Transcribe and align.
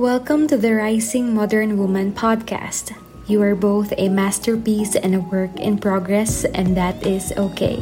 Welcome 0.00 0.48
to 0.48 0.56
the 0.56 0.72
Rising 0.72 1.34
Modern 1.34 1.76
Woman 1.76 2.14
podcast. 2.14 2.96
You 3.26 3.42
are 3.42 3.54
both 3.54 3.92
a 3.98 4.08
masterpiece 4.08 4.96
and 4.96 5.14
a 5.14 5.20
work 5.20 5.60
in 5.60 5.76
progress, 5.76 6.46
and 6.56 6.74
that 6.74 7.06
is 7.06 7.34
okay. 7.36 7.76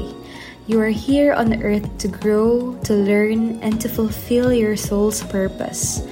You 0.66 0.80
are 0.80 0.90
here 0.90 1.32
on 1.32 1.62
earth 1.62 1.86
to 1.98 2.08
grow, 2.08 2.74
to 2.82 2.92
learn, 2.92 3.62
and 3.62 3.80
to 3.80 3.88
fulfill 3.88 4.52
your 4.52 4.74
soul's 4.74 5.22
purpose. 5.22 6.02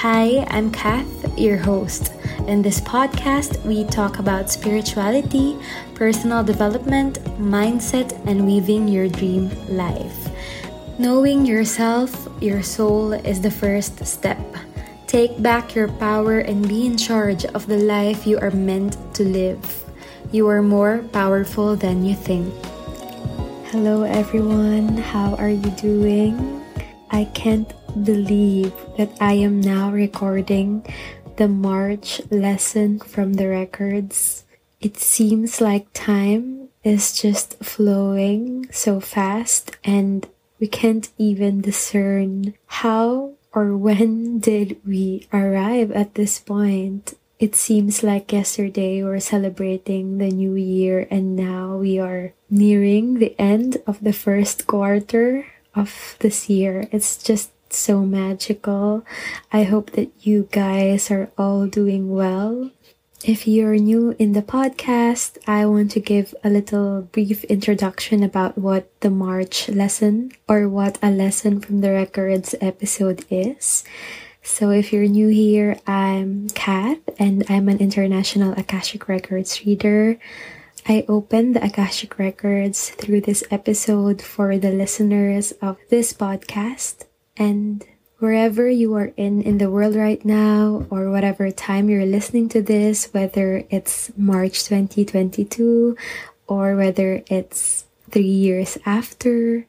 Hi, 0.00 0.46
I'm 0.48 0.72
Kath, 0.72 1.04
your 1.38 1.58
host. 1.58 2.14
In 2.48 2.62
this 2.62 2.80
podcast, 2.80 3.62
we 3.62 3.84
talk 3.84 4.18
about 4.18 4.48
spirituality, 4.48 5.58
personal 5.92 6.42
development, 6.42 7.20
mindset, 7.36 8.16
and 8.24 8.46
weaving 8.46 8.88
your 8.88 9.08
dream 9.08 9.52
life. 9.68 10.30
Knowing 10.98 11.44
yourself, 11.44 12.16
your 12.40 12.62
soul, 12.62 13.12
is 13.12 13.42
the 13.42 13.50
first 13.50 14.06
step. 14.06 14.40
Take 15.10 15.42
back 15.42 15.74
your 15.74 15.88
power 15.98 16.38
and 16.38 16.68
be 16.68 16.86
in 16.86 16.96
charge 16.96 17.44
of 17.44 17.66
the 17.66 17.78
life 17.82 18.28
you 18.28 18.38
are 18.38 18.52
meant 18.52 18.94
to 19.14 19.24
live. 19.24 19.58
You 20.30 20.46
are 20.46 20.62
more 20.62 21.02
powerful 21.10 21.74
than 21.74 22.04
you 22.04 22.14
think. 22.14 22.54
Hello, 23.74 24.04
everyone. 24.04 24.96
How 24.98 25.34
are 25.34 25.50
you 25.50 25.68
doing? 25.72 26.62
I 27.10 27.24
can't 27.34 27.74
believe 28.04 28.70
that 28.98 29.10
I 29.20 29.32
am 29.32 29.60
now 29.60 29.90
recording 29.90 30.86
the 31.38 31.48
March 31.48 32.22
lesson 32.30 33.00
from 33.00 33.34
the 33.34 33.48
records. 33.48 34.44
It 34.80 34.96
seems 34.96 35.60
like 35.60 35.90
time 35.92 36.68
is 36.84 37.18
just 37.20 37.58
flowing 37.58 38.70
so 38.70 39.00
fast, 39.00 39.74
and 39.82 40.28
we 40.60 40.68
can't 40.68 41.10
even 41.18 41.62
discern 41.62 42.54
how 42.78 43.34
or 43.52 43.76
when 43.76 44.38
did 44.38 44.80
we 44.86 45.26
arrive 45.32 45.90
at 45.92 46.14
this 46.14 46.38
point? 46.38 47.14
It 47.38 47.56
seems 47.56 48.02
like 48.02 48.32
yesterday 48.32 49.02
we're 49.02 49.20
celebrating 49.20 50.18
the 50.18 50.28
new 50.28 50.54
year 50.54 51.08
and 51.10 51.34
now 51.34 51.76
we 51.76 51.98
are 51.98 52.32
nearing 52.50 53.18
the 53.18 53.34
end 53.40 53.78
of 53.86 54.04
the 54.04 54.12
first 54.12 54.66
quarter 54.66 55.46
of 55.74 56.16
this 56.20 56.50
year. 56.50 56.86
It's 56.92 57.16
just 57.16 57.50
so 57.72 58.04
magical. 58.04 59.06
I 59.52 59.62
hope 59.62 59.92
that 59.92 60.10
you 60.20 60.48
guys 60.52 61.10
are 61.10 61.30
all 61.38 61.66
doing 61.66 62.10
well. 62.10 62.70
If 63.22 63.46
you're 63.46 63.76
new 63.76 64.16
in 64.18 64.32
the 64.32 64.40
podcast, 64.40 65.36
I 65.46 65.66
want 65.66 65.90
to 65.90 66.00
give 66.00 66.34
a 66.42 66.48
little 66.48 67.02
brief 67.02 67.44
introduction 67.44 68.22
about 68.22 68.56
what 68.56 68.88
the 69.00 69.10
March 69.10 69.68
lesson 69.68 70.32
or 70.48 70.70
what 70.70 70.96
a 71.02 71.10
lesson 71.10 71.60
from 71.60 71.82
the 71.82 71.92
records 71.92 72.54
episode 72.62 73.26
is. 73.28 73.84
So 74.42 74.70
if 74.70 74.90
you're 74.90 75.04
new 75.04 75.28
here, 75.28 75.76
I'm 75.86 76.48
Kath 76.56 77.04
and 77.18 77.44
I'm 77.50 77.68
an 77.68 77.76
international 77.76 78.54
Akashic 78.56 79.06
Records 79.06 79.66
reader. 79.66 80.18
I 80.88 81.04
opened 81.06 81.56
the 81.56 81.64
Akashic 81.64 82.18
Records 82.18 82.88
through 82.88 83.20
this 83.20 83.44
episode 83.50 84.22
for 84.22 84.56
the 84.56 84.72
listeners 84.72 85.52
of 85.60 85.76
this 85.90 86.14
podcast 86.14 87.04
and 87.36 87.84
wherever 88.20 88.68
you 88.68 88.94
are 88.94 89.12
in 89.16 89.42
in 89.42 89.58
the 89.58 89.70
world 89.70 89.96
right 89.96 90.24
now 90.24 90.86
or 90.90 91.10
whatever 91.10 91.50
time 91.50 91.88
you're 91.88 92.06
listening 92.06 92.48
to 92.48 92.62
this 92.62 93.08
whether 93.12 93.64
it's 93.70 94.12
march 94.16 94.64
2022 94.64 95.96
or 96.46 96.76
whether 96.76 97.22
it's 97.26 97.86
three 98.10 98.22
years 98.22 98.78
after 98.84 99.66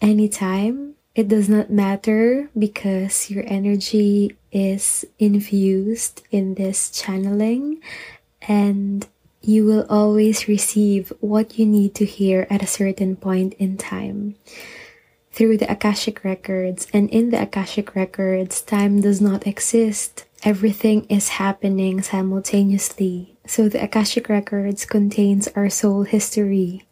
anytime 0.00 0.94
it 1.14 1.28
does 1.28 1.48
not 1.48 1.70
matter 1.70 2.48
because 2.58 3.30
your 3.30 3.44
energy 3.46 4.34
is 4.50 5.04
infused 5.18 6.22
in 6.30 6.54
this 6.54 6.90
channeling 6.90 7.80
and 8.48 9.06
you 9.42 9.66
will 9.66 9.84
always 9.90 10.48
receive 10.48 11.12
what 11.20 11.58
you 11.58 11.66
need 11.66 11.94
to 11.94 12.06
hear 12.06 12.46
at 12.48 12.62
a 12.62 12.66
certain 12.66 13.16
point 13.16 13.52
in 13.54 13.76
time 13.76 14.34
through 15.32 15.56
the 15.56 15.70
Akashic 15.70 16.24
Records, 16.24 16.86
and 16.92 17.08
in 17.10 17.30
the 17.30 17.40
Akashic 17.40 17.94
Records, 17.94 18.60
time 18.60 19.00
does 19.00 19.20
not 19.20 19.46
exist. 19.46 20.26
Everything 20.44 21.06
is 21.06 21.40
happening 21.40 22.02
simultaneously. 22.02 23.34
So 23.46 23.68
the 23.68 23.82
Akashic 23.82 24.28
Records 24.28 24.84
contains 24.84 25.48
our 25.56 25.70
soul 25.70 26.02
history, 26.02 26.84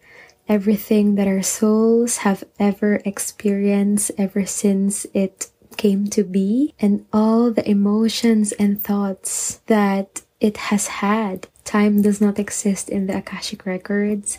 everything 0.49 1.17
that 1.17 1.28
our 1.28 1.43
souls 1.43 2.19
have 2.19 2.43
ever 2.59 3.03
experienced 3.05 4.11
ever 4.17 4.47
since 4.47 5.07
it 5.12 5.49
came 5.77 6.09
to 6.09 6.25
be, 6.25 6.75
and 6.81 7.07
all 7.12 7.51
the 7.51 7.69
emotions 7.69 8.53
and 8.53 8.83
thoughts 8.83 9.61
that 9.67 10.22
it 10.41 10.57
has 10.57 10.87
had. 10.87 11.47
Time 11.65 12.03
does 12.03 12.21
not 12.21 12.39
exist 12.39 12.89
in 12.89 13.07
the 13.07 13.19
Akashic 13.19 13.67
Records, 13.67 14.39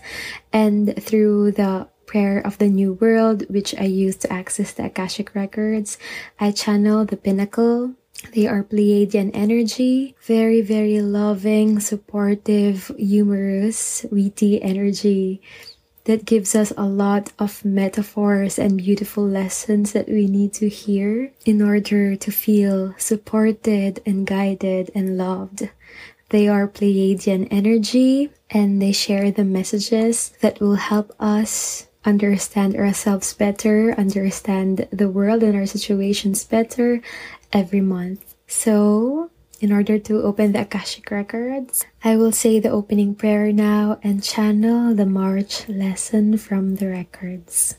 and 0.52 1.02
through 1.02 1.52
the 1.52 1.88
prayer 2.12 2.46
of 2.46 2.58
the 2.58 2.68
New 2.68 3.00
World, 3.00 3.48
which 3.48 3.74
I 3.80 3.86
use 3.86 4.18
to 4.18 4.32
access 4.32 4.74
the 4.74 4.92
Akashic 4.92 5.34
Records. 5.34 5.98
I 6.38 6.52
channel 6.52 7.06
the 7.06 7.16
Pinnacle. 7.16 7.96
They 8.36 8.48
are 8.48 8.68
Pleiadian 8.68 9.32
energy, 9.34 10.14
very, 10.28 10.60
very 10.60 11.00
loving, 11.00 11.80
supportive, 11.80 12.92
humorous, 13.00 14.06
witty 14.12 14.62
energy 14.62 15.42
that 16.04 16.26
gives 16.26 16.54
us 16.54 16.74
a 16.76 16.84
lot 16.84 17.32
of 17.40 17.64
metaphors 17.64 18.60
and 18.60 18.78
beautiful 18.78 19.24
lessons 19.24 19.94
that 19.94 20.10
we 20.10 20.28
need 20.28 20.52
to 20.56 20.68
hear 20.68 21.32
in 21.46 21.62
order 21.62 22.18
to 22.18 22.32
feel 22.32 22.94
supported 22.98 24.02
and 24.06 24.28
guided 24.28 24.92
and 24.94 25.18
loved. 25.18 25.70
They 26.30 26.50
are 26.50 26.68
Pleiadian 26.68 27.48
energy 27.52 28.32
and 28.50 28.82
they 28.82 28.92
share 28.92 29.32
the 29.32 29.46
messages 29.46 30.34
that 30.42 30.60
will 30.60 30.76
help 30.76 31.16
us 31.18 31.88
understand 32.06 32.76
ourselves 32.76 33.34
better, 33.34 33.94
understand 33.98 34.88
the 34.92 35.10
world 35.10 35.44
and 35.44 35.56
our 35.56 35.66
situations 35.66 36.44
better 36.44 37.02
every 37.54 37.82
month. 37.82 38.36
So, 38.48 39.30
in 39.60 39.72
order 39.72 40.00
to 40.00 40.24
open 40.24 40.54
the 40.54 40.62
Akashic 40.62 41.12
Records, 41.12 41.86
I 42.04 42.18
will 42.18 42.32
say 42.32 42.60
the 42.60 42.72
opening 42.72 43.14
prayer 43.14 43.54
now 43.54 44.00
and 44.02 44.24
channel 44.24 44.96
the 44.96 45.06
March 45.06 45.70
lesson 45.70 46.38
from 46.38 46.76
the 46.76 46.88
records. 46.88 47.76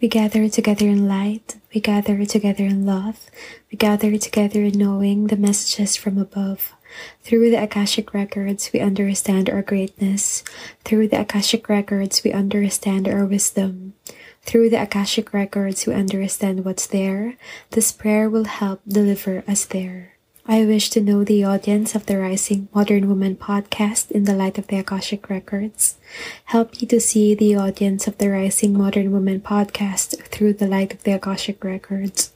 We 0.00 0.08
gather 0.08 0.48
together 0.48 0.86
in 0.86 1.08
light, 1.08 1.56
we 1.74 1.80
gather 1.80 2.24
together 2.24 2.64
in 2.64 2.86
love, 2.86 3.30
we 3.72 3.76
gather 3.76 4.16
together 4.18 4.62
in 4.62 4.78
knowing 4.78 5.26
the 5.26 5.36
messages 5.36 5.96
from 5.96 6.18
above. 6.18 6.74
Through 7.22 7.50
the 7.50 7.62
Akashic 7.62 8.14
Records, 8.14 8.70
we 8.72 8.80
understand 8.80 9.50
our 9.50 9.62
greatness. 9.62 10.44
Through 10.84 11.08
the 11.08 11.20
Akashic 11.20 11.68
Records, 11.68 12.24
we 12.24 12.32
understand 12.32 13.08
our 13.08 13.24
wisdom. 13.24 13.94
Through 14.42 14.70
the 14.70 14.82
Akashic 14.82 15.34
Records, 15.34 15.86
we 15.86 15.94
understand 15.94 16.64
what's 16.64 16.86
there. 16.86 17.36
This 17.70 17.92
prayer 17.92 18.30
will 18.30 18.44
help 18.44 18.80
deliver 18.88 19.44
us 19.46 19.64
there. 19.64 20.18
I 20.50 20.64
wish 20.64 20.88
to 20.90 21.02
know 21.02 21.24
the 21.24 21.44
audience 21.44 21.94
of 21.94 22.06
the 22.06 22.16
Rising 22.16 22.68
Modern 22.74 23.06
Woman 23.06 23.36
podcast 23.36 24.10
in 24.10 24.24
the 24.24 24.32
light 24.32 24.56
of 24.56 24.68
the 24.68 24.78
Akashic 24.78 25.28
Records. 25.28 25.98
Help 26.46 26.80
you 26.80 26.88
to 26.88 27.00
see 27.00 27.34
the 27.34 27.54
audience 27.54 28.06
of 28.08 28.16
the 28.16 28.30
Rising 28.30 28.72
Modern 28.72 29.12
Woman 29.12 29.42
podcast 29.42 30.16
through 30.28 30.54
the 30.54 30.66
light 30.66 30.94
of 30.94 31.02
the 31.02 31.12
Akashic 31.12 31.62
Records. 31.62 32.32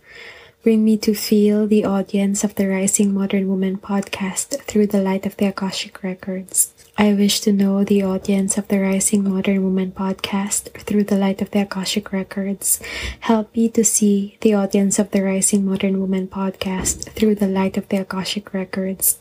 Bring 0.63 0.85
me 0.85 0.97
to 0.99 1.13
feel 1.13 1.67
the 1.67 1.85
audience 1.85 2.45
of 2.45 2.55
the 2.55 2.69
Rising 2.69 3.13
Modern 3.13 3.49
Woman 3.49 3.79
podcast 3.79 4.63
through 4.63 4.87
the 4.87 5.03
light 5.03 5.27
of 5.27 5.37
the 5.37 5.47
Akashic 5.47 6.05
Records. 6.05 6.73
I 6.97 7.15
wish 7.15 7.41
to 7.41 7.53
know 7.53 7.83
the 7.83 8.05
audience 8.05 8.57
of 8.57 8.69
the 8.69 8.79
Rising 8.79 9.29
Modern 9.29 9.65
Woman 9.65 9.91
podcast 9.91 10.71
through 10.87 11.03
the 11.03 11.19
light 11.19 11.43
of 11.43 11.51
the 11.51 11.63
Akashic 11.63 12.13
Records. 12.13 12.79
Help 13.27 13.53
me 13.57 13.71
to 13.71 13.83
see 13.83 14.39
the 14.43 14.55
audience 14.55 15.01
of 15.01 15.11
the 15.11 15.25
Rising 15.25 15.67
Modern 15.67 15.99
Woman 15.99 16.29
podcast 16.29 17.11
through 17.11 17.35
the 17.35 17.49
light 17.49 17.77
of 17.77 17.89
the 17.89 17.97
Akashic 17.97 18.55
Records. 18.55 19.19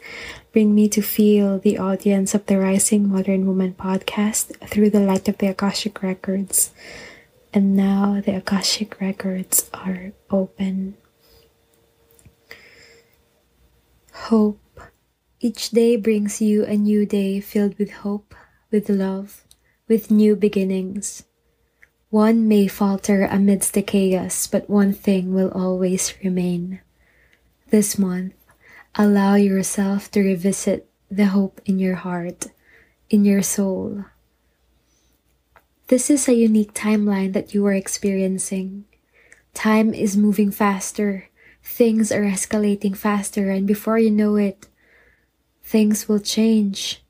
Bring 0.54 0.76
me 0.76 0.88
to 0.90 1.02
feel 1.02 1.58
the 1.58 1.80
audience 1.80 2.36
of 2.36 2.46
the 2.46 2.60
Rising 2.60 3.10
Modern 3.10 3.48
Woman 3.48 3.74
podcast 3.74 4.56
through 4.70 4.92
the 4.92 5.00
light 5.00 5.28
of 5.28 5.40
the 5.40 5.48
Akashic 5.48 6.04
Records. 6.04 6.70
And 7.52 7.76
now 7.76 8.22
the 8.24 8.36
Akashic 8.36 9.02
Records 9.02 9.72
are 9.74 10.12
open. 10.30 10.98
Hope. 14.12 14.60
Each 15.40 15.70
day 15.70 15.96
brings 15.96 16.42
you 16.42 16.66
a 16.66 16.76
new 16.76 17.06
day 17.06 17.40
filled 17.40 17.80
with 17.80 17.92
hope, 18.04 18.36
with 18.70 18.90
love, 18.90 19.46
with 19.88 20.12
new 20.12 20.36
beginnings. 20.36 21.24
One 22.10 22.48
may 22.48 22.68
falter 22.68 23.24
amidst 23.24 23.74
the 23.74 23.82
chaos, 23.82 24.48
but 24.48 24.70
one 24.70 24.92
thing 24.92 25.34
will 25.34 25.50
always 25.52 26.14
remain. 26.24 26.82
This 27.70 27.98
month, 27.98 28.34
allow 28.96 29.36
yourself 29.36 30.12
to 30.12 30.22
revisit 30.22 30.90
the 31.10 31.28
hope 31.28 31.62
in 31.66 31.80
your 31.80 31.96
heart, 31.96 32.48
in 33.10 33.24
your 33.24 33.42
soul. 33.42 34.06
This 35.88 36.10
is 36.10 36.28
a 36.28 36.36
unique 36.36 36.74
timeline 36.74 37.32
that 37.32 37.54
you 37.54 37.66
are 37.66 37.74
experiencing. 37.74 38.86
Time 39.54 39.94
is 39.94 40.16
moving 40.18 40.52
faster 40.52 41.30
things 41.64 42.12
are 42.12 42.24
escalating 42.24 42.96
faster, 42.96 43.50
and 43.50 43.66
before 43.68 43.98
you 43.98 44.12
know 44.12 44.36
it, 44.36 44.68
things 45.64 46.08
will 46.08 46.20
change. 46.20 47.04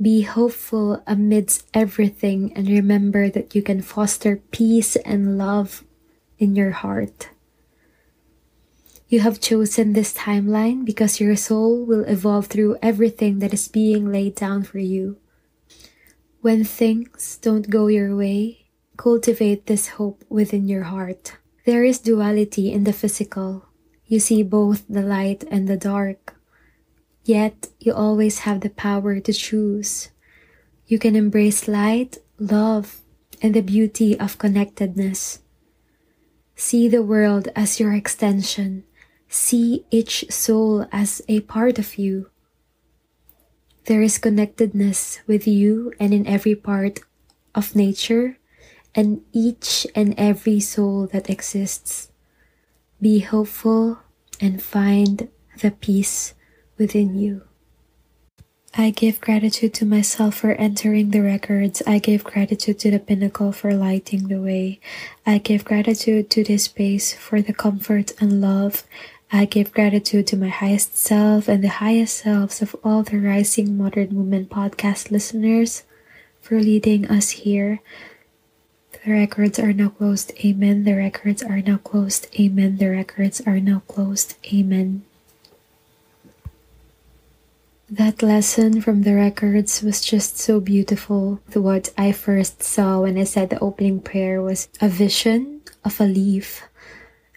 Be 0.00 0.22
hopeful 0.22 1.02
amidst 1.06 1.68
everything 1.74 2.52
and 2.54 2.68
remember 2.68 3.28
that 3.28 3.54
you 3.54 3.62
can 3.62 3.82
foster 3.82 4.36
peace 4.50 4.96
and 4.96 5.36
love 5.36 5.84
in 6.38 6.56
your 6.56 6.70
heart. 6.70 7.28
You 9.08 9.20
have 9.20 9.40
chosen 9.40 9.92
this 9.92 10.14
timeline 10.14 10.84
because 10.84 11.20
your 11.20 11.36
soul 11.36 11.84
will 11.84 12.04
evolve 12.04 12.46
through 12.46 12.78
everything 12.80 13.40
that 13.40 13.52
is 13.52 13.66
being 13.66 14.10
laid 14.10 14.36
down 14.36 14.62
for 14.62 14.78
you. 14.78 15.18
When 16.40 16.64
things 16.64 17.36
don't 17.42 17.68
go 17.68 17.88
your 17.88 18.16
way, 18.16 18.68
cultivate 18.96 19.66
this 19.66 19.98
hope 19.98 20.24
within 20.28 20.68
your 20.68 20.84
heart. 20.84 21.36
There 21.66 21.84
is 21.84 21.98
duality 21.98 22.72
in 22.72 22.84
the 22.84 22.92
physical. 22.92 23.66
You 24.06 24.18
see 24.18 24.42
both 24.42 24.84
the 24.88 25.02
light 25.02 25.44
and 25.50 25.68
the 25.68 25.76
dark. 25.76 26.34
Yet 27.24 27.68
you 27.78 27.92
always 27.92 28.40
have 28.40 28.60
the 28.60 28.70
power 28.70 29.20
to 29.20 29.32
choose. 29.32 30.10
You 30.86 30.98
can 30.98 31.14
embrace 31.14 31.68
light, 31.68 32.18
love, 32.38 33.02
and 33.42 33.54
the 33.54 33.60
beauty 33.60 34.18
of 34.18 34.38
connectedness. 34.38 35.40
See 36.56 36.88
the 36.88 37.02
world 37.02 37.48
as 37.54 37.78
your 37.78 37.92
extension. 37.92 38.84
See 39.28 39.84
each 39.90 40.26
soul 40.30 40.86
as 40.90 41.22
a 41.28 41.40
part 41.40 41.78
of 41.78 41.96
you. 41.96 42.30
There 43.84 44.02
is 44.02 44.18
connectedness 44.18 45.20
with 45.26 45.46
you 45.46 45.92
and 46.00 46.12
in 46.12 46.26
every 46.26 46.54
part 46.54 47.00
of 47.54 47.76
nature 47.76 48.39
and 48.94 49.22
each 49.32 49.86
and 49.94 50.14
every 50.18 50.60
soul 50.60 51.06
that 51.08 51.30
exists. 51.30 52.10
Be 53.00 53.20
hopeful 53.20 53.98
and 54.40 54.62
find 54.62 55.28
the 55.60 55.70
peace 55.70 56.34
within 56.78 57.14
you. 57.14 57.42
I 58.76 58.90
give 58.90 59.20
gratitude 59.20 59.74
to 59.74 59.84
myself 59.84 60.36
for 60.36 60.52
entering 60.52 61.10
the 61.10 61.20
records. 61.20 61.82
I 61.86 61.98
give 61.98 62.22
gratitude 62.22 62.78
to 62.80 62.90
the 62.90 63.00
pinnacle 63.00 63.50
for 63.50 63.74
lighting 63.74 64.28
the 64.28 64.40
way. 64.40 64.80
I 65.26 65.38
give 65.38 65.64
gratitude 65.64 66.30
to 66.30 66.44
this 66.44 66.64
space 66.64 67.12
for 67.12 67.42
the 67.42 67.52
comfort 67.52 68.12
and 68.20 68.40
love 68.40 68.84
I 69.32 69.44
give 69.44 69.72
gratitude 69.72 70.26
to 70.28 70.36
my 70.36 70.48
highest 70.48 70.98
self 70.98 71.46
and 71.46 71.62
the 71.62 71.68
highest 71.68 72.16
selves 72.16 72.60
of 72.62 72.74
all 72.82 73.04
the 73.04 73.20
Rising 73.20 73.78
Modern 73.78 74.16
Woman 74.16 74.46
podcast 74.46 75.12
listeners 75.12 75.84
for 76.40 76.58
leading 76.58 77.06
us 77.06 77.30
here. 77.30 77.78
The 79.04 79.12
records 79.12 79.58
are 79.58 79.72
now 79.72 79.88
closed. 79.88 80.32
Amen. 80.44 80.84
The 80.84 80.94
records 80.94 81.42
are 81.42 81.60
now 81.60 81.78
closed. 81.78 82.26
Amen. 82.38 82.76
The 82.76 82.90
records 82.90 83.40
are 83.46 83.60
now 83.60 83.82
closed. 83.88 84.36
Amen. 84.52 85.04
That 87.88 88.22
lesson 88.22 88.80
from 88.80 89.02
the 89.02 89.14
records 89.14 89.82
was 89.82 90.00
just 90.04 90.38
so 90.38 90.60
beautiful. 90.60 91.40
What 91.54 91.90
I 91.98 92.12
first 92.12 92.62
saw 92.62 93.00
when 93.00 93.18
I 93.18 93.24
said 93.24 93.50
the 93.50 93.58
opening 93.58 94.00
prayer 94.00 94.40
was 94.42 94.68
a 94.80 94.88
vision 94.88 95.62
of 95.84 96.00
a 96.00 96.04
leaf 96.04 96.62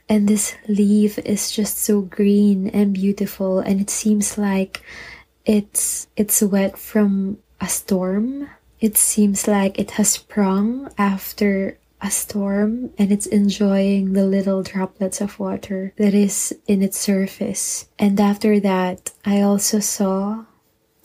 and 0.10 0.28
this 0.28 0.56
leaf 0.68 1.18
is 1.20 1.52
just 1.52 1.78
so 1.78 2.02
green 2.02 2.68
and 2.70 2.94
beautiful 2.94 3.60
and 3.60 3.80
it 3.80 3.90
seems 3.90 4.38
like 4.38 4.82
it's 5.46 6.08
it's 6.16 6.42
wet 6.42 6.78
from 6.78 7.38
a 7.60 7.68
storm 7.68 8.50
it 8.84 8.98
seems 8.98 9.48
like 9.48 9.80
it 9.80 9.92
has 9.92 10.10
sprung 10.10 10.92
after 10.98 11.80
a 12.02 12.12
storm 12.12 12.92
and 12.98 13.14
it's 13.14 13.26
enjoying 13.28 14.12
the 14.12 14.26
little 14.26 14.62
droplets 14.62 15.22
of 15.22 15.40
water 15.40 15.94
that 15.96 16.14
is 16.14 16.54
in 16.68 16.82
its 16.82 17.00
surface 17.00 17.88
and 17.98 18.20
after 18.20 18.60
that 18.60 19.10
i 19.24 19.40
also 19.40 19.80
saw 19.80 20.44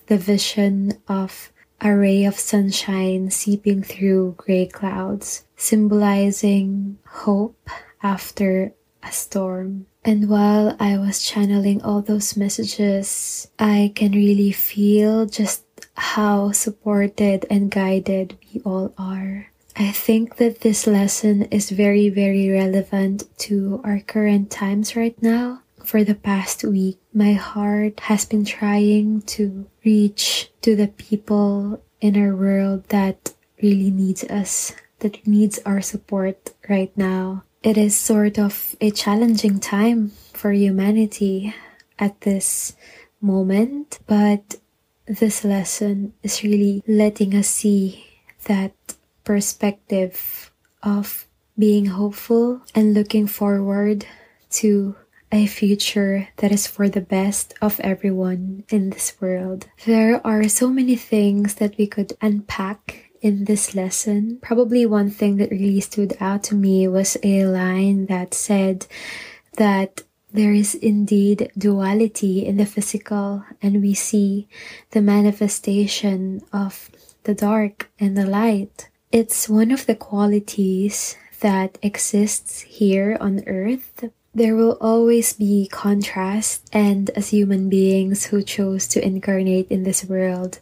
the 0.08 0.19
vision 0.19 0.92
of 1.06 1.52
a 1.80 1.94
ray 1.94 2.25
of 2.25 2.36
sunshine 2.36 3.30
seeping 3.30 3.80
through 3.80 4.34
gray 4.36 4.66
clouds 4.66 5.44
symbolizing 5.56 6.98
hope 7.06 7.70
after 8.02 8.72
a 9.02 9.12
storm. 9.12 9.86
And 10.04 10.28
while 10.28 10.76
I 10.80 10.96
was 10.96 11.22
channeling 11.22 11.82
all 11.82 12.02
those 12.02 12.36
messages, 12.36 13.48
I 13.58 13.92
can 13.94 14.12
really 14.12 14.52
feel 14.52 15.26
just 15.26 15.64
how 15.99 16.53
supported 16.53 17.45
and 17.50 17.71
guided 17.71 18.39
we 18.55 18.61
all 18.62 18.95
are. 18.97 19.50
I 19.77 19.93
think 19.93 20.37
that 20.37 20.61
this 20.61 20.87
lesson 20.87 21.43
is 21.50 21.71
very, 21.71 22.09
very 22.09 22.49
relevant 22.50 23.25
to 23.47 23.81
our 23.85 24.00
current 24.00 24.50
times 24.50 24.97
right 24.97 25.21
now. 25.23 25.62
For 25.85 26.05
the 26.05 26.15
past 26.15 26.65
week, 26.65 26.99
my 27.15 27.33
heart 27.33 28.00
has 28.00 28.25
been 28.25 28.45
trying 28.45 29.23
to 29.39 29.67
reach 29.85 30.50
to 30.62 30.75
the 30.75 30.89
people 30.89 31.83
in 32.00 32.17
our 32.17 32.35
world 32.35 32.89
that 32.89 33.35
really 33.62 33.91
needs 33.91 34.25
us, 34.25 34.75
that 34.99 35.27
needs 35.27 35.59
our 35.65 35.81
support 35.81 36.55
right 36.69 36.93
now. 36.97 37.45
It 37.62 37.79
is 37.79 37.97
sort 37.97 38.39
of 38.39 38.77
a 38.81 38.91
challenging 38.91 39.61
time 39.61 40.12
for 40.33 40.53
humanity 40.53 41.55
at 41.99 42.21
this 42.23 42.77
moment, 43.21 43.99
but 44.06 44.56
this 45.08 45.44
lesson 45.44 46.12
is 46.22 46.43
really 46.43 46.82
letting 46.87 47.34
us 47.34 47.49
see 47.49 48.05
that 48.44 48.72
perspective 49.25 50.52
of 50.82 51.26
being 51.58 51.87
hopeful 51.87 52.62
and 52.75 52.94
looking 52.94 53.26
forward 53.26 54.06
to 54.50 54.94
a 55.32 55.46
future 55.46 56.28
that 56.37 56.52
is 56.52 56.66
for 56.66 56.88
the 56.88 57.00
best 57.00 57.52
of 57.60 57.81
everyone 57.81 58.64
in 58.70 58.90
this 58.90 59.20
world. 59.20 59.66
There 59.84 60.25
are 60.26 60.49
so 60.49 60.69
many 60.69 60.96
things 60.96 61.56
that 61.56 61.76
we 61.76 61.87
could 61.87 62.12
unpack 62.22 63.11
in 63.20 63.44
this 63.44 63.75
lesson. 63.75 64.38
Probably 64.40 64.87
one 64.87 65.11
thing 65.11 65.37
that 65.37 65.50
really 65.50 65.81
stood 65.81 66.16
out 66.20 66.44
to 66.44 66.54
me 66.54 66.88
was 66.88 67.16
a 67.22 67.44
line 67.44 68.06
that 68.06 68.32
said 68.32 68.87
that 69.54 70.02
there 70.32 70.52
is 70.52 70.75
indeed 70.75 71.50
duality 71.56 72.44
in 72.44 72.56
the 72.56 72.66
physical, 72.66 73.44
and 73.62 73.80
we 73.80 73.94
see 73.94 74.48
the 74.90 75.00
manifestation 75.00 76.42
of 76.52 76.90
the 77.25 77.34
dark 77.34 77.90
and 77.98 78.16
the 78.16 78.26
light. 78.26 78.88
It's 79.10 79.48
one 79.48 79.70
of 79.70 79.86
the 79.86 79.94
qualities 79.94 81.16
that 81.40 81.78
exists 81.82 82.60
here 82.60 83.16
on 83.20 83.42
earth. 83.47 84.04
There 84.35 84.54
will 84.54 84.76
always 84.80 85.32
be 85.32 85.66
contrast, 85.73 86.68
and 86.73 87.11
as 87.11 87.30
human 87.30 87.68
beings 87.68 88.26
who 88.26 88.42
chose 88.42 88.87
to 88.88 89.04
incarnate 89.04 89.68
in 89.70 89.85
this 89.85 90.04
world, 90.04 90.61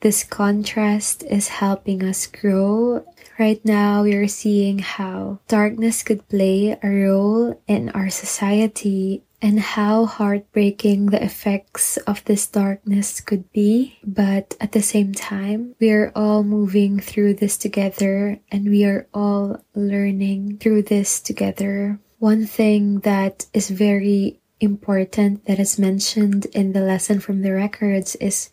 this 0.00 0.24
contrast 0.24 1.22
is 1.22 1.48
helping 1.48 2.02
us 2.02 2.26
grow. 2.26 3.06
Right 3.38 3.62
now, 3.64 4.02
we 4.02 4.14
are 4.14 4.28
seeing 4.28 4.78
how 4.78 5.40
darkness 5.46 6.02
could 6.02 6.26
play 6.28 6.78
a 6.82 6.88
role 6.88 7.60
in 7.66 7.90
our 7.90 8.08
society 8.08 9.24
and 9.42 9.60
how 9.60 10.06
heartbreaking 10.06 11.06
the 11.06 11.22
effects 11.22 11.98
of 11.98 12.24
this 12.24 12.46
darkness 12.46 13.20
could 13.20 13.52
be. 13.52 13.98
But 14.02 14.56
at 14.58 14.72
the 14.72 14.80
same 14.80 15.12
time, 15.12 15.74
we 15.78 15.90
are 15.90 16.12
all 16.16 16.42
moving 16.44 16.98
through 16.98 17.34
this 17.34 17.58
together 17.58 18.40
and 18.50 18.70
we 18.70 18.84
are 18.84 19.06
all 19.12 19.62
learning 19.74 20.56
through 20.58 20.82
this 20.82 21.20
together. 21.20 22.00
One 22.18 22.46
thing 22.46 23.00
that 23.00 23.44
is 23.52 23.68
very 23.68 24.40
important 24.60 25.44
that 25.44 25.60
is 25.60 25.78
mentioned 25.78 26.46
in 26.46 26.72
the 26.72 26.80
lesson 26.80 27.20
from 27.20 27.42
the 27.42 27.52
records 27.52 28.16
is 28.16 28.48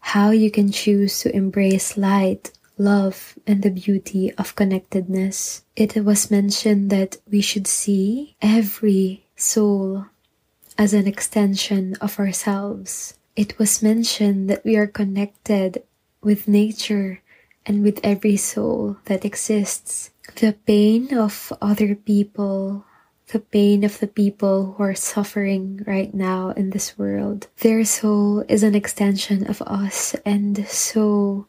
how 0.00 0.30
you 0.30 0.50
can 0.50 0.72
choose 0.72 1.20
to 1.20 1.36
embrace 1.36 1.98
light, 1.98 2.50
love, 2.78 3.38
and 3.46 3.62
the 3.62 3.70
beauty 3.70 4.32
of 4.34 4.56
connectedness. 4.56 5.64
It 5.76 5.96
was 6.04 6.30
mentioned 6.30 6.90
that 6.90 7.16
we 7.30 7.40
should 7.40 7.66
see 7.66 8.36
every 8.40 9.26
soul 9.36 10.06
as 10.76 10.92
an 10.92 11.06
extension 11.06 11.94
of 12.00 12.18
ourselves. 12.18 13.14
It 13.36 13.58
was 13.58 13.82
mentioned 13.82 14.50
that 14.50 14.64
we 14.64 14.76
are 14.76 14.86
connected 14.86 15.82
with 16.22 16.48
nature 16.48 17.20
and 17.66 17.82
with 17.82 18.00
every 18.02 18.36
soul 18.36 18.98
that 19.06 19.24
exists. 19.24 20.10
The 20.36 20.54
pain 20.66 21.16
of 21.16 21.52
other 21.60 21.94
people 21.94 22.84
the 23.28 23.40
pain 23.40 23.84
of 23.84 23.98
the 24.00 24.06
people 24.06 24.74
who 24.76 24.82
are 24.82 24.94
suffering 24.94 25.82
right 25.86 26.12
now 26.12 26.50
in 26.50 26.70
this 26.70 26.98
world. 26.98 27.48
Their 27.60 27.84
soul 27.84 28.44
is 28.48 28.62
an 28.62 28.74
extension 28.74 29.46
of 29.46 29.62
us, 29.62 30.14
and 30.26 30.66
so 30.68 31.46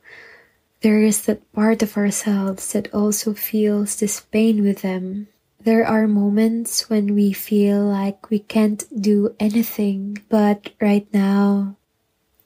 there 0.81 1.01
is 1.01 1.25
that 1.25 1.51
part 1.53 1.81
of 1.81 1.97
ourselves 1.97 2.73
that 2.73 2.93
also 2.93 3.33
feels 3.33 3.95
this 3.95 4.19
pain 4.19 4.63
with 4.63 4.81
them. 4.81 5.27
There 5.59 5.85
are 5.85 6.07
moments 6.07 6.89
when 6.89 7.15
we 7.15 7.33
feel 7.33 7.83
like 7.83 8.29
we 8.29 8.39
can't 8.39 8.83
do 9.01 9.35
anything, 9.39 10.21
but 10.29 10.71
right 10.79 11.07
now 11.11 11.77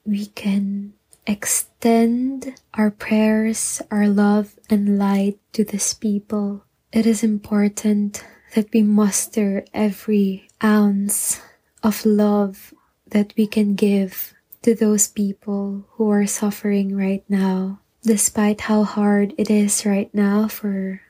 we 0.05 0.27
can 0.27 0.93
extend 1.27 2.55
our 2.73 2.91
prayers, 2.91 3.81
our 3.91 4.07
love, 4.07 4.57
and 4.69 4.97
light 4.97 5.37
to 5.53 5.63
these 5.63 5.93
people. 5.93 6.63
It 6.91 7.05
is 7.05 7.23
important 7.23 8.23
that 8.55 8.71
we 8.73 8.81
muster 8.81 9.65
every 9.73 10.47
ounce 10.63 11.41
of 11.83 12.05
love 12.05 12.73
that 13.07 13.33
we 13.37 13.47
can 13.47 13.75
give 13.75 14.33
to 14.61 14.73
those 14.73 15.07
people 15.07 15.85
who 15.91 16.09
are 16.09 16.25
suffering 16.25 16.95
right 16.95 17.23
now, 17.29 17.79
despite 18.03 18.61
how 18.61 18.83
hard 18.83 19.33
it 19.37 19.49
is 19.49 19.85
right 19.85 20.13
now 20.13 20.47
for 20.47 21.01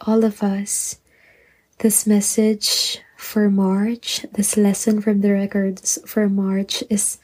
all 0.00 0.24
of 0.24 0.42
us. 0.42 1.00
This 1.78 2.06
message 2.06 3.00
for 3.16 3.50
March, 3.50 4.24
this 4.32 4.56
lesson 4.56 5.00
from 5.00 5.20
the 5.20 5.32
records 5.32 5.98
for 6.06 6.28
March 6.28 6.84
is 6.90 7.18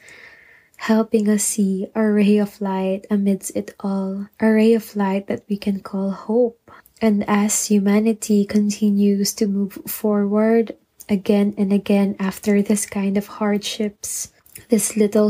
helping 0.77 1.29
us 1.29 1.43
see 1.43 1.87
a 1.93 2.03
ray 2.03 2.37
of 2.37 2.59
light 2.59 3.05
amidst 3.09 3.55
it 3.55 3.75
all, 3.79 4.27
a 4.39 4.47
ray 4.49 4.73
of 4.73 4.95
light 4.95 5.27
that 5.27 5.43
we 5.47 5.55
can 5.55 5.79
call 5.79 6.11
hope. 6.11 6.71
And 7.01 7.23
as 7.29 7.67
humanity 7.67 8.45
continues 8.45 9.33
to 9.33 9.47
move 9.47 9.73
forward 9.87 10.75
again 11.07 11.53
and 11.57 11.71
again 11.71 12.15
after 12.19 12.61
this 12.61 12.85
kind 12.85 13.17
of 13.17 13.27
hardships, 13.27 14.31
this 14.69 14.97
little 14.97 15.29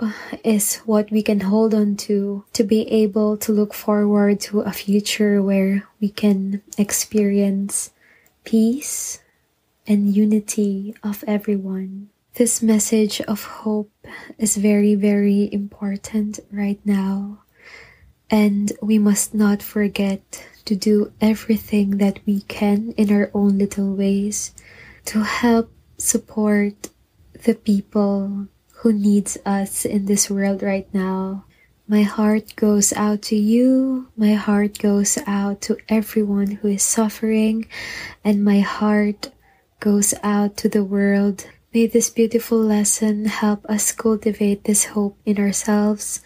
is 0.44 0.76
what 0.86 1.10
we 1.10 1.22
can 1.22 1.40
hold 1.40 1.74
on 1.74 1.96
to 1.96 2.44
to 2.52 2.64
be 2.64 2.82
able 2.90 3.36
to 3.38 3.52
look 3.52 3.74
forward 3.74 4.40
to 4.40 4.60
a 4.60 4.72
future 4.72 5.42
where 5.42 5.88
we 6.00 6.08
can 6.08 6.62
experience 6.78 7.90
peace 8.44 9.20
and 9.86 10.14
unity 10.14 10.94
of 11.02 11.24
everyone. 11.26 12.08
This 12.34 12.62
message 12.62 13.20
of 13.22 13.44
hope 13.44 13.90
is 14.38 14.56
very, 14.56 14.94
very 14.94 15.52
important 15.52 16.38
right 16.52 16.78
now. 16.84 17.42
And 18.30 18.72
we 18.80 18.98
must 18.98 19.34
not 19.34 19.62
forget 19.62 20.22
to 20.66 20.76
do 20.76 21.12
everything 21.20 21.98
that 21.98 22.20
we 22.26 22.42
can 22.42 22.94
in 22.96 23.10
our 23.10 23.30
own 23.34 23.58
little 23.58 23.92
ways 23.96 24.54
to 25.06 25.24
help 25.24 25.72
support 25.98 26.90
the 27.42 27.54
people 27.54 28.46
who 28.80 28.92
needs 28.92 29.36
us 29.44 29.84
in 29.84 30.06
this 30.06 30.30
world 30.30 30.62
right 30.62 30.88
now. 30.94 31.44
My 31.86 32.02
heart 32.02 32.56
goes 32.56 32.94
out 32.94 33.20
to 33.28 33.36
you. 33.36 34.08
My 34.16 34.32
heart 34.32 34.78
goes 34.78 35.18
out 35.26 35.60
to 35.62 35.76
everyone 35.88 36.62
who 36.62 36.68
is 36.68 36.82
suffering. 36.82 37.68
And 38.24 38.42
my 38.42 38.60
heart 38.60 39.32
goes 39.80 40.14
out 40.22 40.56
to 40.58 40.68
the 40.68 40.84
world. 40.84 41.44
May 41.74 41.88
this 41.88 42.08
beautiful 42.08 42.58
lesson 42.58 43.26
help 43.26 43.66
us 43.66 43.92
cultivate 43.92 44.64
this 44.64 44.96
hope 44.96 45.18
in 45.26 45.36
ourselves 45.36 46.22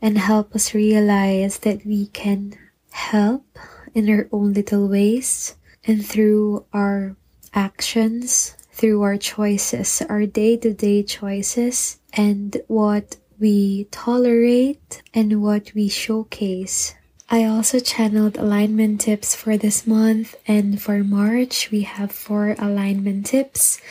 and 0.00 0.16
help 0.16 0.54
us 0.54 0.74
realize 0.74 1.58
that 1.66 1.84
we 1.84 2.06
can 2.06 2.54
help 2.92 3.58
in 3.94 4.08
our 4.08 4.28
own 4.30 4.52
little 4.52 4.86
ways 4.86 5.56
and 5.84 6.06
through 6.06 6.66
our 6.72 7.16
actions 7.52 8.54
through 8.80 9.02
our 9.02 9.18
choices, 9.18 10.00
our 10.08 10.24
day 10.24 10.56
to 10.56 10.72
day 10.72 11.02
choices, 11.02 11.98
and 12.14 12.56
what 12.66 13.18
we 13.38 13.84
tolerate 13.90 15.02
and 15.12 15.42
what 15.42 15.70
we 15.74 15.86
showcase. 15.86 16.94
I 17.28 17.44
also 17.44 17.78
channeled 17.78 18.38
alignment 18.38 19.02
tips 19.02 19.36
for 19.36 19.58
this 19.58 19.86
month, 19.86 20.34
and 20.48 20.80
for 20.80 21.04
March, 21.04 21.70
we 21.70 21.82
have 21.82 22.10
four 22.10 22.56
alignment 22.58 23.26
tips, 23.26 23.82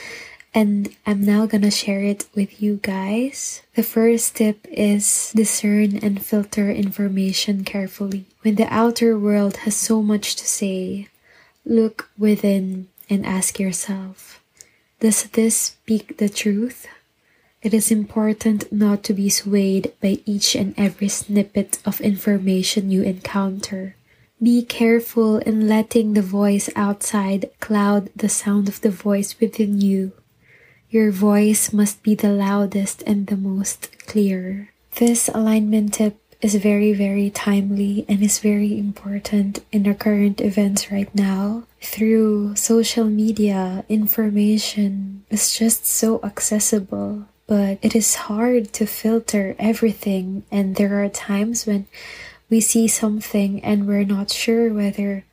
and 0.56 0.90
I'm 1.06 1.22
now 1.24 1.46
gonna 1.46 1.70
share 1.70 2.02
it 2.02 2.26
with 2.34 2.60
you 2.60 2.80
guys. 2.82 3.62
The 3.76 3.84
first 3.84 4.38
tip 4.38 4.66
is 4.72 5.32
discern 5.36 5.98
and 6.02 6.26
filter 6.26 6.72
information 6.72 7.64
carefully. 7.64 8.26
When 8.42 8.56
the 8.56 8.68
outer 8.74 9.20
world 9.20 9.70
has 9.70 9.76
so 9.76 10.02
much 10.02 10.36
to 10.38 10.48
say, 10.48 11.10
look 11.64 12.10
within 12.18 12.88
and 13.08 13.24
ask 13.24 13.60
yourself 13.60 14.39
does 15.00 15.24
this 15.24 15.56
speak 15.58 16.18
the 16.18 16.30
truth? 16.30 16.88
It 17.62 17.74
is 17.74 17.92
important 17.92 18.72
not 18.72 19.04
to 19.04 19.14
be 19.14 19.30
swayed 19.30 19.92
by 20.02 20.20
each 20.26 20.56
and 20.56 20.74
every 20.78 21.10
snippet 21.10 21.80
of 21.86 22.00
information 22.00 22.92
you 22.92 23.04
encounter. 23.04 23.96
Be 24.42 24.64
careful 24.64 25.38
in 25.40 25.68
letting 25.68 26.14
the 26.14 26.22
voice 26.22 26.70
outside 26.76 27.50
cloud 27.60 28.10
the 28.16 28.30
sound 28.30 28.70
of 28.70 28.80
the 28.80 28.90
voice 28.92 29.36
within 29.40 29.82
you. 29.82 30.14
Your 30.90 31.12
voice 31.12 31.74
must 31.74 32.02
be 32.02 32.16
the 32.16 32.32
loudest 32.32 33.04
and 33.06 33.28
the 33.28 33.36
most 33.36 33.92
clear. 34.08 34.72
This 34.96 35.28
alignment 35.28 35.96
tip 35.96 36.18
is 36.42 36.56
very, 36.56 36.94
very 36.94 37.30
timely 37.30 38.06
and 38.08 38.24
is 38.24 38.40
very 38.40 38.78
important 38.78 39.64
in 39.72 39.86
our 39.88 39.94
current 39.94 40.40
events 40.40 40.92
right 40.92 41.14
now. 41.14 41.64
Through 41.82 42.56
social 42.56 43.06
media, 43.06 43.84
information 43.90 45.26
is 45.30 45.54
just 45.54 45.86
so 45.86 46.20
accessible, 46.24 47.26
but 47.48 47.80
it 47.82 47.96
is 47.96 48.30
hard 48.30 48.72
to 48.74 48.86
filter 48.86 49.56
everything. 49.60 50.44
And 50.52 50.76
there 50.78 51.04
are 51.04 51.10
times 51.10 51.66
when 51.66 51.88
we 52.50 52.62
see 52.62 52.88
something 52.88 53.64
and 53.64 53.86
we're 53.86 54.06
not 54.06 54.32
sure 54.32 54.74
whether 54.74 55.26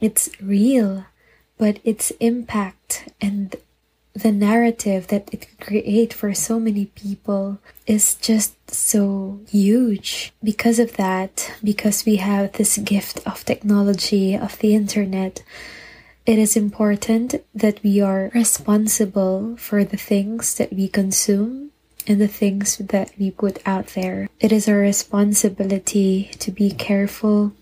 it's 0.00 0.30
real, 0.40 1.06
but 1.58 1.78
its 1.84 2.10
impact 2.20 3.08
and 3.20 3.56
the 4.14 4.32
narrative 4.32 5.08
that 5.08 5.32
it 5.32 5.42
can 5.42 5.56
create 5.60 6.12
for 6.12 6.34
so 6.34 6.60
many 6.60 6.86
people 6.86 7.58
is 7.86 8.14
just 8.16 8.70
so 8.70 9.40
huge. 9.48 10.32
Because 10.42 10.78
of 10.78 10.96
that, 10.96 11.52
because 11.64 12.04
we 12.04 12.16
have 12.16 12.52
this 12.52 12.78
gift 12.78 13.20
of 13.26 13.44
technology, 13.44 14.36
of 14.36 14.58
the 14.58 14.74
internet, 14.74 15.42
it 16.24 16.38
is 16.38 16.56
important 16.56 17.34
that 17.54 17.82
we 17.82 18.00
are 18.00 18.30
responsible 18.34 19.56
for 19.56 19.82
the 19.82 19.96
things 19.96 20.54
that 20.54 20.72
we 20.72 20.88
consume 20.88 21.70
and 22.06 22.20
the 22.20 22.28
things 22.28 22.78
that 22.78 23.10
we 23.18 23.30
put 23.30 23.58
out 23.66 23.88
there. 23.88 24.28
It 24.40 24.52
is 24.52 24.68
our 24.68 24.76
responsibility 24.76 26.30
to 26.38 26.50
be 26.50 26.70
careful 26.70 27.52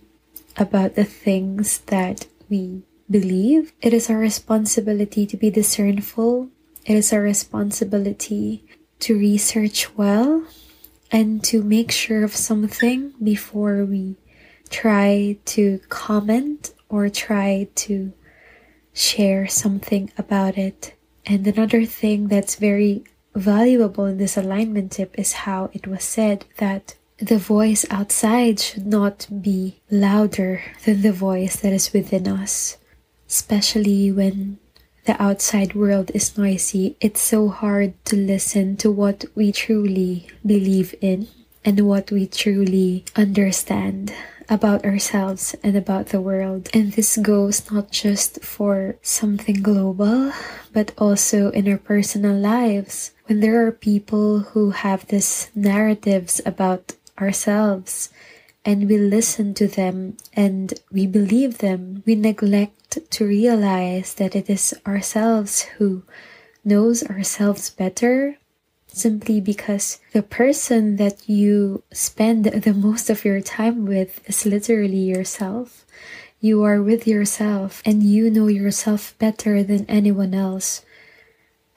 about 0.57 0.95
the 0.95 1.05
things 1.05 1.79
that 1.87 2.27
we 2.49 2.83
believe. 3.11 3.73
It 3.83 3.93
is 3.93 4.09
our 4.09 4.19
responsibility 4.19 5.27
to 5.27 5.37
be 5.37 5.51
discernful. 5.51 6.49
It 6.87 6.97
is 6.97 7.13
our 7.13 7.21
responsibility 7.21 8.65
to 9.01 9.19
research 9.19 9.97
well 9.97 10.45
and 11.11 11.43
to 11.45 11.63
make 11.63 11.91
sure 11.91 12.23
of 12.23 12.37
something 12.37 13.13
before 13.23 13.85
we 13.85 14.17
try 14.69 15.39
to 15.45 15.81
comment 15.89 16.73
or 16.89 17.09
try 17.09 17.69
to 17.75 18.13
share 18.93 19.49
something 19.49 20.13
about 20.17 20.57
it. 20.57 20.95
And 21.27 21.47
another 21.47 21.85
thing 21.85 22.29
that's 22.29 22.57
very 22.57 23.05
valuable 23.35 24.07
in 24.07 24.19
this 24.19 24.37
alignment 24.37 24.93
tip 24.93 25.19
is 25.19 25.45
how 25.45 25.71
it 25.73 25.87
was 25.87 26.05
said 26.05 26.45
that 26.59 26.95
the 27.19 27.39
voice 27.39 27.85
outside 27.91 28.59
should 28.59 28.87
not 28.87 29.27
be 29.43 29.81
louder 29.91 30.63
than 30.85 31.03
the 31.03 31.13
voice 31.13 31.57
that 31.57 31.73
is 31.73 31.93
within 31.93 32.27
us 32.27 32.79
especially 33.31 34.11
when 34.11 34.59
the 35.07 35.23
outside 35.23 35.75
world 35.75 36.11
is 36.13 36.37
noisy, 36.37 36.97
it's 37.01 37.23
so 37.23 37.49
hard 37.49 37.95
to 38.05 38.17
listen 38.17 38.77
to 38.77 38.91
what 38.91 39.25
we 39.37 39.53
truly 39.53 40.27
believe 40.45 40.95
in 41.01 41.29
and 41.65 41.87
what 41.87 42.11
we 42.11 42.27
truly 42.27 43.05
understand 43.15 44.13
about 44.49 44.85
ourselves 44.85 45.55
and 45.63 45.77
about 45.77 46.07
the 46.09 46.21
world. 46.21 46.69
And 46.75 46.93
this 46.93 47.17
goes 47.19 47.71
not 47.71 47.93
just 47.93 48.43
for 48.43 48.97
something 49.01 49.63
global, 49.63 50.33
but 50.73 50.93
also 50.99 51.51
in 51.51 51.71
our 51.71 51.79
personal 51.79 52.35
lives. 52.35 53.13
When 53.27 53.39
there 53.39 53.65
are 53.65 53.71
people 53.73 54.41
who 54.41 54.73
have 54.73 55.07
these 55.07 55.51
narratives 55.55 56.41
about 56.45 56.95
ourselves 57.17 58.11
and 58.65 58.89
we 58.89 58.99
listen 58.99 59.55
to 59.55 59.67
them 59.67 60.17
and 60.35 60.75
we 60.93 61.07
believe 61.07 61.59
them, 61.59 62.03
we 62.07 62.15
neglect 62.15 62.99
to 63.11 63.25
realize 63.25 64.15
that 64.15 64.37
it 64.37 64.51
is 64.51 64.75
ourselves 64.87 65.63
who 65.79 66.03
knows 66.65 67.03
ourselves 67.05 67.71
better 67.71 68.37
simply 68.87 69.41
because 69.41 70.01
the 70.13 70.23
person 70.23 70.97
that 70.97 71.29
you 71.29 71.83
spend 71.93 72.45
the 72.45 72.75
most 72.75 73.09
of 73.09 73.25
your 73.25 73.41
time 73.41 73.87
with 73.87 74.21
is 74.29 74.45
literally 74.45 74.99
yourself. 74.99 75.87
You 76.41 76.63
are 76.65 76.83
with 76.83 77.07
yourself 77.07 77.83
and 77.85 78.03
you 78.03 78.31
know 78.31 78.49
yourself 78.49 79.15
better 79.19 79.63
than 79.63 79.87
anyone 79.89 80.35
else. 80.35 80.83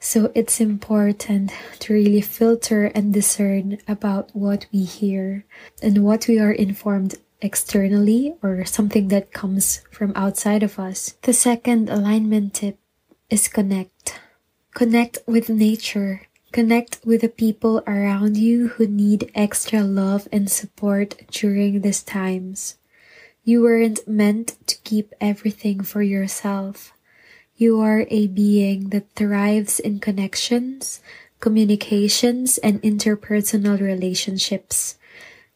So 0.04 0.30
it's 0.34 0.60
important 0.60 1.50
to 1.80 1.94
really 1.94 2.20
filter 2.20 2.92
and 2.94 3.10
discern 3.10 3.78
about 3.88 4.28
what 4.36 4.66
we 4.70 4.84
hear 4.84 5.46
and 5.82 6.04
what 6.04 6.28
we 6.28 6.38
are 6.38 6.52
informed 6.52 7.14
externally 7.40 8.34
or 8.42 8.66
something 8.66 9.08
that 9.08 9.32
comes 9.32 9.80
from 9.90 10.12
outside 10.14 10.62
of 10.62 10.78
us. 10.78 11.16
The 11.22 11.32
second 11.32 11.88
alignment 11.88 12.52
tip 12.52 12.78
is 13.30 13.48
connect. 13.48 14.20
Connect 14.74 15.20
with 15.26 15.48
nature. 15.48 16.28
Connect 16.52 17.00
with 17.02 17.22
the 17.22 17.30
people 17.30 17.82
around 17.86 18.36
you 18.36 18.76
who 18.76 18.86
need 18.86 19.32
extra 19.34 19.80
love 19.82 20.28
and 20.30 20.50
support 20.50 21.16
during 21.30 21.80
these 21.80 22.02
times. 22.02 22.76
You 23.42 23.62
weren't 23.62 24.06
meant 24.06 24.58
to 24.66 24.76
keep 24.84 25.14
everything 25.18 25.80
for 25.80 26.02
yourself. 26.02 26.92
You 27.56 27.80
are 27.80 28.04
a 28.10 28.26
being 28.26 28.90
that 28.90 29.14
thrives 29.14 29.78
in 29.78 30.00
connections, 30.00 31.00
communications, 31.38 32.58
and 32.58 32.82
interpersonal 32.82 33.80
relationships. 33.80 34.98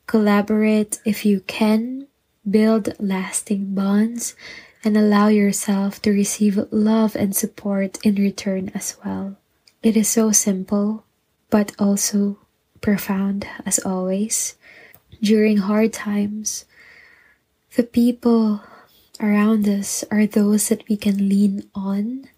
Collaborate 0.07 1.01
if 1.05 1.27
you 1.27 1.41
can, 1.41 2.07
build 2.49 2.95
lasting 3.01 3.75
bonds, 3.75 4.37
and 4.85 4.97
allow 4.97 5.27
yourself 5.27 6.01
to 6.03 6.11
receive 6.11 6.59
love 6.71 7.17
and 7.17 7.35
support 7.35 7.99
in 8.07 8.15
return 8.15 8.71
as 8.75 8.97
well. 9.05 9.37
It 9.83 9.97
is 9.97 10.09
so 10.09 10.31
simple, 10.31 11.05
but 11.51 11.73
also 11.81 12.39
profound 12.81 13.47
as 13.67 13.81
always. 13.81 14.55
During 15.21 15.57
hard 15.59 15.93
times, 15.93 16.65
the 17.75 17.83
people 17.83 18.63
around 19.21 19.69
us 19.69 20.05
are 20.11 20.27
those 20.27 20.69
that 20.69 20.89
we 20.89 20.97
can 20.97 21.29
lean 21.29 21.69
on 21.75 22.29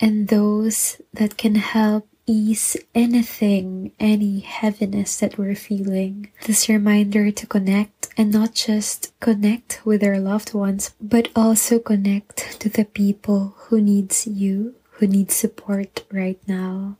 and 0.00 0.28
those 0.28 1.00
that 1.12 1.36
can 1.36 1.54
help 1.54 2.06
ease 2.26 2.76
anything, 2.94 3.92
any 4.00 4.40
heaviness 4.40 5.16
that 5.18 5.38
we're 5.38 5.54
feeling. 5.54 6.30
This 6.46 6.68
reminder 6.68 7.30
to 7.30 7.46
connect 7.46 8.08
and 8.16 8.32
not 8.32 8.54
just 8.54 9.18
connect 9.20 9.80
with 9.84 10.02
our 10.02 10.18
loved 10.18 10.52
ones, 10.52 10.94
but 11.00 11.28
also 11.36 11.78
connect 11.78 12.60
to 12.60 12.68
the 12.68 12.84
people 12.84 13.54
who 13.56 13.80
needs 13.80 14.26
you, 14.26 14.74
who 14.92 15.06
need 15.06 15.30
support 15.30 16.04
right 16.10 16.40
now. 16.48 16.96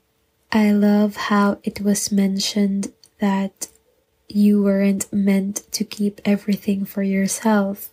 I 0.52 0.70
love 0.70 1.16
how 1.16 1.58
it 1.64 1.80
was 1.80 2.12
mentioned 2.12 2.92
that 3.18 3.68
you 4.28 4.62
weren't 4.62 5.12
meant 5.12 5.62
to 5.72 5.84
keep 5.84 6.20
everything 6.24 6.84
for 6.84 7.02
yourself. 7.02 7.90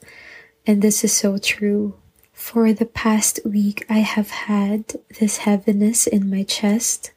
And 0.65 0.81
this 0.81 1.03
is 1.03 1.13
so 1.13 1.37
true. 1.37 1.95
For 2.31 2.73
the 2.73 2.85
past 2.85 3.39
week, 3.45 3.85
I 3.89 3.99
have 3.99 4.29
had 4.29 4.95
this 5.19 5.37
heaviness 5.37 6.07
in 6.07 6.29
my 6.29 6.43
chest 6.43 7.11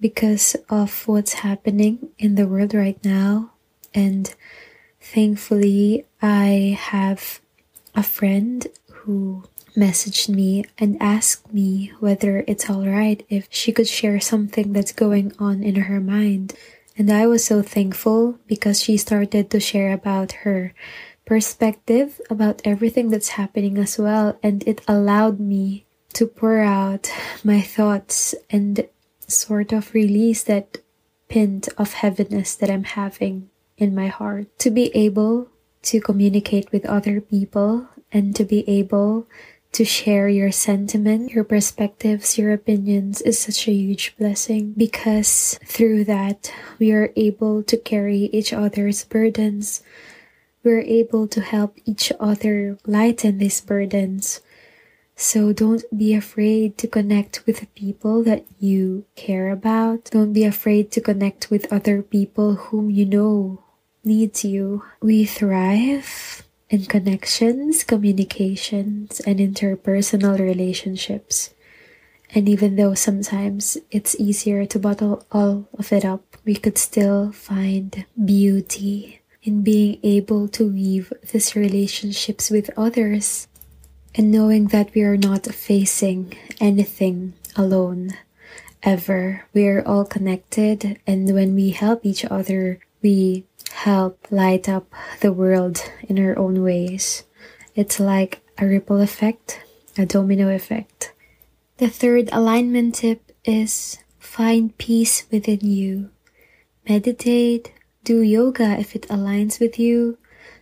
because 0.00 0.56
of 0.68 1.06
what's 1.06 1.44
happening 1.44 2.10
in 2.18 2.34
the 2.34 2.48
world 2.48 2.74
right 2.74 3.02
now. 3.04 3.52
And 3.94 4.34
thankfully, 5.00 6.04
I 6.20 6.78
have 6.80 7.40
a 7.94 8.02
friend 8.02 8.66
who 8.90 9.44
messaged 9.76 10.28
me 10.28 10.64
and 10.78 11.00
asked 11.00 11.52
me 11.52 11.92
whether 12.00 12.44
it's 12.46 12.70
alright 12.70 13.24
if 13.28 13.48
she 13.50 13.72
could 13.72 13.88
share 13.88 14.20
something 14.20 14.72
that's 14.72 14.92
going 14.92 15.32
on 15.38 15.62
in 15.62 15.76
her 15.76 16.00
mind. 16.00 16.54
And 16.96 17.10
I 17.10 17.26
was 17.26 17.44
so 17.44 17.60
thankful 17.60 18.38
because 18.46 18.80
she 18.80 18.96
started 18.96 19.50
to 19.50 19.60
share 19.60 19.92
about 19.92 20.32
her 20.46 20.72
perspective 21.24 22.20
about 22.28 22.62
everything 22.64 23.10
that's 23.10 23.40
happening 23.40 23.78
as 23.78 23.98
well. 23.98 24.38
And 24.42 24.66
it 24.66 24.82
allowed 24.86 25.40
me 25.40 25.86
to 26.14 26.26
pour 26.26 26.60
out 26.60 27.10
my 27.44 27.60
thoughts 27.60 28.34
and 28.50 28.86
sort 29.26 29.72
of 29.72 29.94
release 29.94 30.44
that 30.44 30.78
pint 31.28 31.68
of 31.78 31.94
heaviness 31.94 32.54
that 32.56 32.70
I'm 32.70 32.84
having 32.84 33.50
in 33.78 33.94
my 33.94 34.08
heart. 34.08 34.46
To 34.60 34.70
be 34.70 34.94
able 34.94 35.48
to 35.82 36.00
communicate 36.00 36.70
with 36.72 36.86
other 36.86 37.20
people 37.20 37.88
and 38.12 38.34
to 38.36 38.44
be 38.44 38.68
able 38.68 39.26
to 39.72 39.84
share 39.84 40.28
your 40.28 40.52
sentiment, 40.52 41.32
your 41.32 41.42
perspectives, 41.42 42.38
your 42.38 42.52
opinions 42.52 43.20
is 43.22 43.40
such 43.40 43.66
a 43.66 43.72
huge 43.72 44.14
blessing 44.16 44.72
because 44.76 45.58
through 45.64 46.04
that 46.04 46.52
we 46.78 46.92
are 46.92 47.12
able 47.16 47.62
to 47.64 47.76
carry 47.76 48.30
each 48.32 48.52
other's 48.52 49.04
burdens. 49.04 49.82
We're 50.64 50.80
able 50.80 51.28
to 51.28 51.42
help 51.42 51.76
each 51.84 52.10
other 52.18 52.78
lighten 52.86 53.36
these 53.36 53.60
burdens. 53.60 54.40
So 55.14 55.52
don't 55.52 55.84
be 55.94 56.14
afraid 56.14 56.78
to 56.78 56.88
connect 56.88 57.46
with 57.46 57.72
people 57.76 58.24
that 58.24 58.46
you 58.58 59.04
care 59.14 59.50
about. 59.50 60.10
Don't 60.10 60.32
be 60.32 60.44
afraid 60.44 60.90
to 60.92 61.00
connect 61.00 61.50
with 61.50 61.70
other 61.70 62.02
people 62.02 62.54
whom 62.54 62.90
you 62.90 63.04
know 63.04 63.62
needs 64.02 64.44
you. 64.44 64.82
We 65.02 65.26
thrive 65.26 66.42
in 66.70 66.86
connections, 66.86 67.84
communications, 67.84 69.20
and 69.20 69.38
interpersonal 69.38 70.40
relationships. 70.40 71.54
And 72.34 72.48
even 72.48 72.74
though 72.74 72.94
sometimes 72.94 73.78
it's 73.92 74.18
easier 74.18 74.66
to 74.66 74.78
bottle 74.78 75.24
all 75.30 75.68
of 75.78 75.92
it 75.92 76.04
up, 76.04 76.36
we 76.44 76.56
could 76.56 76.78
still 76.78 77.30
find 77.30 78.06
beauty 78.16 79.20
in 79.44 79.62
being 79.62 80.00
able 80.02 80.48
to 80.48 80.66
weave 80.66 81.12
these 81.30 81.54
relationships 81.54 82.50
with 82.50 82.70
others 82.76 83.46
and 84.14 84.32
knowing 84.32 84.68
that 84.68 84.92
we 84.94 85.02
are 85.02 85.16
not 85.16 85.46
facing 85.46 86.32
anything 86.60 87.34
alone 87.54 88.10
ever. 88.82 89.44
We 89.52 89.68
are 89.68 89.86
all 89.86 90.04
connected, 90.04 90.98
and 91.06 91.32
when 91.34 91.54
we 91.54 91.70
help 91.70 92.04
each 92.04 92.24
other, 92.24 92.80
we 93.02 93.44
help 93.72 94.26
light 94.30 94.68
up 94.68 94.88
the 95.20 95.32
world 95.32 95.82
in 96.08 96.18
our 96.18 96.38
own 96.38 96.62
ways. 96.62 97.24
It's 97.74 98.00
like 98.00 98.40
a 98.56 98.66
ripple 98.66 99.00
effect, 99.00 99.60
a 99.98 100.06
domino 100.06 100.48
effect. 100.48 101.12
The 101.78 101.88
third 101.88 102.30
alignment 102.32 102.94
tip 102.94 103.32
is 103.44 103.98
find 104.18 104.76
peace 104.78 105.26
within 105.30 105.60
you. 105.60 106.10
Meditate, 106.88 107.73
do 108.04 108.20
yoga 108.20 108.78
if 108.78 108.94
it 108.94 109.08
aligns 109.08 109.58
with 109.58 109.78
you. 109.78 110.18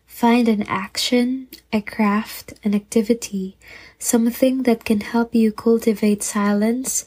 Find 0.07 0.49
an 0.49 0.63
action, 0.65 1.49
a 1.73 1.81
craft, 1.81 2.55
an 2.63 2.75
activity, 2.75 3.57
something 3.99 4.63
that 4.65 4.85
can 4.85 5.01
help 5.01 5.35
you 5.35 5.53
cultivate 5.53 6.23
silence, 6.23 7.05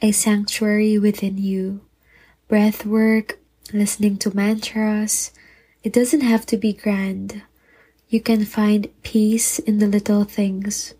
a 0.00 0.12
sanctuary 0.12 0.98
within 0.98 1.38
you. 1.38 1.80
Breath 2.48 2.86
work, 2.86 3.38
listening 3.72 4.16
to 4.18 4.34
mantras. 4.34 5.32
It 5.82 5.92
doesn't 5.92 6.22
have 6.22 6.46
to 6.46 6.56
be 6.56 6.72
grand. 6.72 7.42
You 8.08 8.20
can 8.20 8.44
find 8.44 8.88
peace 9.02 9.58
in 9.58 9.78
the 9.78 9.86
little 9.86 10.24
things. 10.24 10.94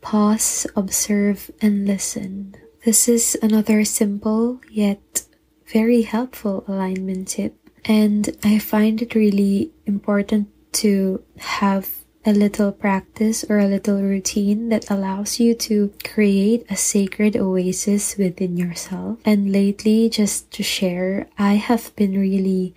Pause, 0.00 0.66
observe, 0.76 1.50
and 1.60 1.86
listen. 1.86 2.54
This 2.84 3.08
is 3.08 3.36
another 3.42 3.84
simple 3.84 4.60
yet 4.70 5.24
very 5.72 6.02
helpful 6.02 6.64
alignment 6.66 7.28
tip. 7.28 7.67
And 7.88 8.36
I 8.44 8.58
find 8.58 9.00
it 9.00 9.14
really 9.14 9.72
important 9.86 10.48
to 10.84 11.24
have 11.38 11.88
a 12.26 12.32
little 12.32 12.70
practice 12.70 13.44
or 13.48 13.58
a 13.58 13.66
little 13.66 14.02
routine 14.02 14.68
that 14.68 14.90
allows 14.90 15.40
you 15.40 15.54
to 15.54 15.94
create 16.04 16.66
a 16.68 16.76
sacred 16.76 17.34
oasis 17.36 18.18
within 18.18 18.58
yourself. 18.58 19.18
And 19.24 19.50
lately, 19.50 20.10
just 20.10 20.50
to 20.52 20.62
share, 20.62 21.28
I 21.38 21.54
have 21.54 21.96
been 21.96 22.20
really 22.20 22.74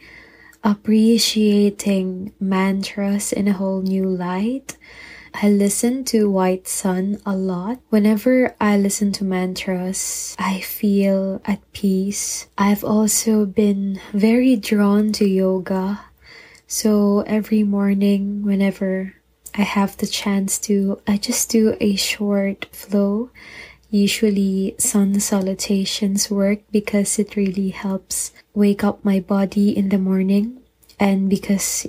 appreciating 0.63 2.31
mantras 2.39 3.33
in 3.33 3.49
a 3.49 3.53
whole 3.53 3.81
new 3.81 4.05
light. 4.05 4.77
I 5.33 5.49
listen 5.49 6.03
to 6.05 6.29
White 6.29 6.67
Sun 6.67 7.21
a 7.25 7.35
lot. 7.35 7.79
Whenever 7.89 8.55
I 8.59 8.77
listen 8.77 9.11
to 9.13 9.23
mantras, 9.23 10.35
I 10.37 10.59
feel 10.61 11.41
at 11.45 11.59
peace. 11.73 12.47
I've 12.57 12.83
also 12.83 13.45
been 13.45 13.99
very 14.13 14.55
drawn 14.55 15.11
to 15.13 15.25
yoga. 15.27 16.01
So 16.67 17.21
every 17.21 17.63
morning, 17.63 18.43
whenever 18.43 19.15
I 19.55 19.63
have 19.63 19.97
the 19.97 20.07
chance 20.07 20.59
to, 20.69 21.01
I 21.07 21.17
just 21.17 21.49
do 21.49 21.75
a 21.79 21.95
short 21.95 22.67
flow. 22.71 23.31
Usually 23.89 24.75
sun 24.77 25.19
salutations 25.19 26.31
work 26.31 26.59
because 26.71 27.19
it 27.19 27.35
really 27.35 27.69
helps 27.69 28.31
wake 28.53 28.83
up 28.83 29.03
my 29.03 29.19
body 29.19 29.75
in 29.75 29.89
the 29.89 29.97
morning 29.97 30.61
and 30.99 31.29
because 31.29 31.87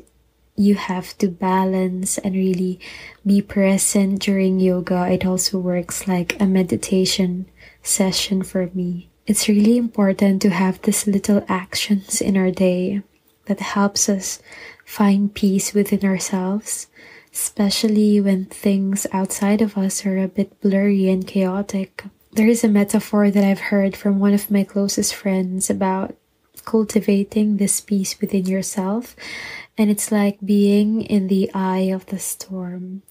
you 0.62 0.74
have 0.74 1.16
to 1.18 1.28
balance 1.28 2.18
and 2.18 2.34
really 2.34 2.80
be 3.26 3.42
present 3.42 4.20
during 4.20 4.60
yoga. 4.60 5.10
It 5.10 5.26
also 5.26 5.58
works 5.58 6.08
like 6.08 6.40
a 6.40 6.46
meditation 6.46 7.46
session 7.82 8.42
for 8.42 8.70
me. 8.74 9.10
It's 9.26 9.48
really 9.48 9.76
important 9.76 10.42
to 10.42 10.50
have 10.50 10.80
these 10.82 11.06
little 11.06 11.44
actions 11.48 12.20
in 12.20 12.36
our 12.36 12.50
day 12.50 13.02
that 13.46 13.60
helps 13.60 14.08
us 14.08 14.40
find 14.84 15.34
peace 15.34 15.74
within 15.74 16.04
ourselves 16.04 16.88
especially 17.32 18.20
when 18.20 18.44
things 18.44 19.06
outside 19.12 19.62
of 19.62 19.78
us 19.78 20.04
are 20.04 20.18
a 20.18 20.28
bit 20.28 20.60
blurry 20.60 21.08
and 21.08 21.26
chaotic. 21.26 22.04
There 22.32 22.46
is 22.46 22.62
a 22.62 22.68
metaphor 22.68 23.30
that 23.30 23.44
I've 23.44 23.72
heard 23.72 23.96
from 23.96 24.18
one 24.18 24.34
of 24.34 24.50
my 24.50 24.64
closest 24.64 25.14
friends 25.14 25.70
about 25.70 26.14
cultivating 26.64 27.56
this 27.56 27.80
peace 27.80 28.20
within 28.20 28.46
yourself, 28.46 29.16
and 29.76 29.90
it's 29.90 30.12
like 30.12 30.38
being 30.44 31.02
in 31.02 31.28
the 31.28 31.50
eye 31.54 31.90
of 31.92 32.06
the 32.06 32.18
storm. 32.18 33.02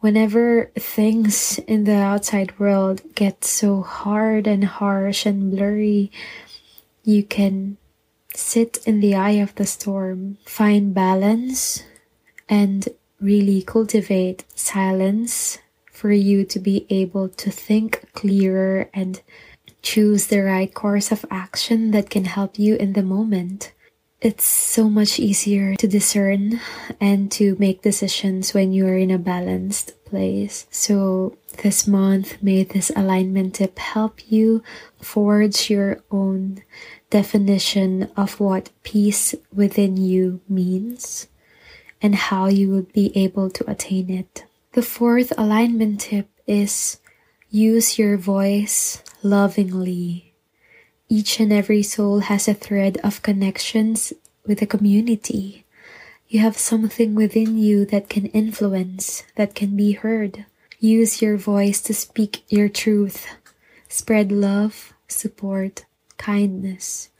Whenever 0.00 0.70
things 0.76 1.58
in 1.60 1.84
the 1.84 1.96
outside 1.96 2.58
world 2.58 3.02
get 3.14 3.44
so 3.44 3.82
hard 3.82 4.46
and 4.46 4.64
harsh 4.64 5.26
and 5.26 5.50
blurry, 5.50 6.10
you 7.02 7.22
can 7.22 7.76
sit 8.34 8.78
in 8.86 9.00
the 9.00 9.14
eye 9.14 9.38
of 9.42 9.54
the 9.54 9.66
storm, 9.66 10.36
find 10.44 10.92
balance, 10.92 11.82
and 12.48 12.88
really 13.20 13.62
cultivate 13.62 14.44
silence, 14.54 15.58
for 15.90 16.12
you 16.12 16.44
to 16.44 16.58
be 16.58 16.86
able 16.90 17.26
to 17.30 17.50
think 17.50 18.04
clearer 18.12 18.90
and 18.92 19.22
choose 19.80 20.26
the 20.26 20.42
right 20.42 20.74
course 20.74 21.10
of 21.10 21.24
action 21.30 21.90
that 21.92 22.10
can 22.10 22.26
help 22.26 22.58
you 22.58 22.76
in 22.76 22.92
the 22.92 23.02
moment. 23.02 23.72
It's 24.26 24.42
so 24.42 24.90
much 24.90 25.20
easier 25.20 25.76
to 25.76 25.86
discern 25.86 26.60
and 27.00 27.30
to 27.38 27.54
make 27.60 27.82
decisions 27.86 28.52
when 28.52 28.72
you 28.72 28.84
are 28.88 28.96
in 28.98 29.12
a 29.12 29.22
balanced 29.22 29.94
place. 30.04 30.66
So 30.68 31.38
this 31.62 31.86
month, 31.86 32.42
may 32.42 32.64
this 32.64 32.90
alignment 32.96 33.54
tip 33.54 33.78
help 33.78 34.18
you 34.26 34.64
forge 35.00 35.70
your 35.70 36.02
own 36.10 36.64
definition 37.08 38.10
of 38.16 38.40
what 38.40 38.70
peace 38.82 39.36
within 39.54 39.96
you 39.96 40.40
means 40.48 41.28
and 42.02 42.16
how 42.16 42.48
you 42.48 42.70
would 42.70 42.92
be 42.92 43.16
able 43.16 43.48
to 43.50 43.70
attain 43.70 44.10
it. 44.10 44.44
The 44.72 44.82
fourth 44.82 45.32
alignment 45.38 46.00
tip 46.00 46.26
is 46.48 46.98
use 47.48 47.96
your 47.96 48.16
voice 48.16 49.04
lovingly. 49.22 50.25
Each 51.08 51.38
and 51.38 51.52
every 51.52 51.82
soul 51.82 52.20
has 52.20 52.48
a 52.48 52.54
thread 52.54 52.98
of 53.04 53.22
connections 53.22 54.12
with 54.44 54.58
the 54.58 54.66
community. 54.66 55.64
You 56.28 56.40
have 56.40 56.58
something 56.58 57.14
within 57.14 57.56
you 57.56 57.84
that 57.86 58.08
can 58.08 58.26
influence, 58.26 59.22
that 59.36 59.54
can 59.54 59.76
be 59.76 59.92
heard. 59.92 60.46
Use 60.80 61.22
your 61.22 61.36
voice 61.36 61.80
to 61.82 61.94
speak 61.94 62.42
your 62.48 62.68
truth. 62.68 63.28
Spread 63.88 64.32
love, 64.32 64.92
support, 65.06 65.86
kindness. 66.18 67.10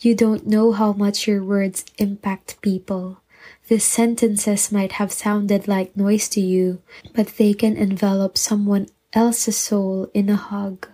You 0.00 0.16
don't 0.16 0.48
know 0.48 0.72
how 0.72 0.92
much 0.92 1.28
your 1.28 1.44
words 1.44 1.84
impact 1.98 2.60
people. 2.62 3.20
These 3.68 3.84
sentences 3.84 4.72
might 4.72 4.98
have 4.98 5.12
sounded 5.12 5.68
like 5.68 5.96
noise 5.96 6.28
to 6.30 6.40
you, 6.40 6.82
but 7.14 7.38
they 7.38 7.54
can 7.54 7.76
envelop 7.76 8.36
someone 8.36 8.88
else's 9.12 9.56
soul 9.56 10.10
in 10.12 10.28
a 10.28 10.36
hug. 10.36 10.88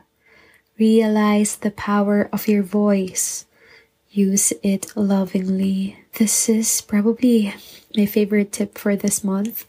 Realize 0.79 1.57
the 1.57 1.71
power 1.71 2.29
of 2.33 2.49
your 2.49 2.62
voice. 2.62 3.47
Use 4.11 4.53
it 4.62 4.93
lovingly. 4.97 5.99
This 6.19 6.49
is 6.49 6.81
probably 6.81 7.55
my 7.97 8.05
favorite 8.05 8.53
tip 8.53 8.77
for 8.77 8.95
this 8.95 9.25
month, 9.25 9.65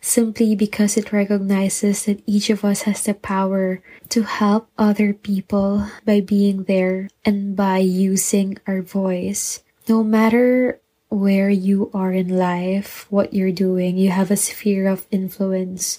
simply 0.00 0.54
because 0.54 0.96
it 0.96 1.12
recognizes 1.12 2.06
that 2.06 2.22
each 2.26 2.50
of 2.50 2.64
us 2.64 2.82
has 2.82 3.02
the 3.02 3.14
power 3.14 3.82
to 4.10 4.22
help 4.22 4.68
other 4.78 5.12
people 5.12 5.86
by 6.04 6.20
being 6.20 6.64
there 6.64 7.08
and 7.24 7.56
by 7.56 7.78
using 7.78 8.58
our 8.66 8.82
voice. 8.82 9.62
No 9.88 10.04
matter 10.04 10.80
where 11.08 11.50
you 11.50 11.90
are 11.92 12.12
in 12.12 12.28
life, 12.28 13.06
what 13.10 13.34
you're 13.34 13.52
doing, 13.52 13.96
you 13.96 14.10
have 14.10 14.30
a 14.30 14.36
sphere 14.36 14.86
of 14.86 15.06
influence 15.10 15.98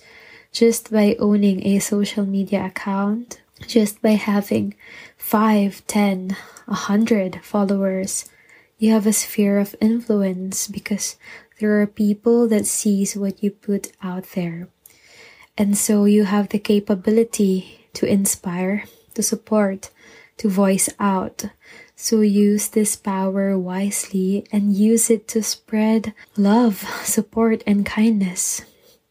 just 0.51 0.91
by 0.91 1.15
owning 1.19 1.65
a 1.65 1.79
social 1.79 2.25
media 2.25 2.65
account, 2.65 3.41
just 3.67 4.01
by 4.01 4.11
having 4.11 4.75
5, 5.17 5.85
10, 5.87 6.29
100 6.65 7.39
followers. 7.43 8.29
You 8.77 8.91
have 8.91 9.07
a 9.07 9.13
sphere 9.13 9.59
of 9.59 9.75
influence 9.79 10.67
because 10.67 11.15
there 11.59 11.81
are 11.81 11.87
people 11.87 12.47
that 12.49 12.65
sees 12.65 13.15
what 13.15 13.43
you 13.43 13.51
put 13.51 13.91
out 14.01 14.31
there. 14.35 14.67
And 15.57 15.77
so 15.77 16.05
you 16.05 16.25
have 16.25 16.49
the 16.49 16.59
capability 16.59 17.87
to 17.93 18.05
inspire, 18.05 18.85
to 19.13 19.21
support, 19.21 19.91
to 20.37 20.49
voice 20.49 20.89
out, 20.99 21.45
so 21.95 22.21
use 22.21 22.67
this 22.67 22.95
power 22.95 23.57
wisely 23.57 24.45
and 24.51 24.73
use 24.73 25.09
it 25.09 25.27
to 25.29 25.43
spread 25.43 26.13
love, 26.35 26.79
support, 27.03 27.63
and 27.67 27.85
kindness. 27.85 28.63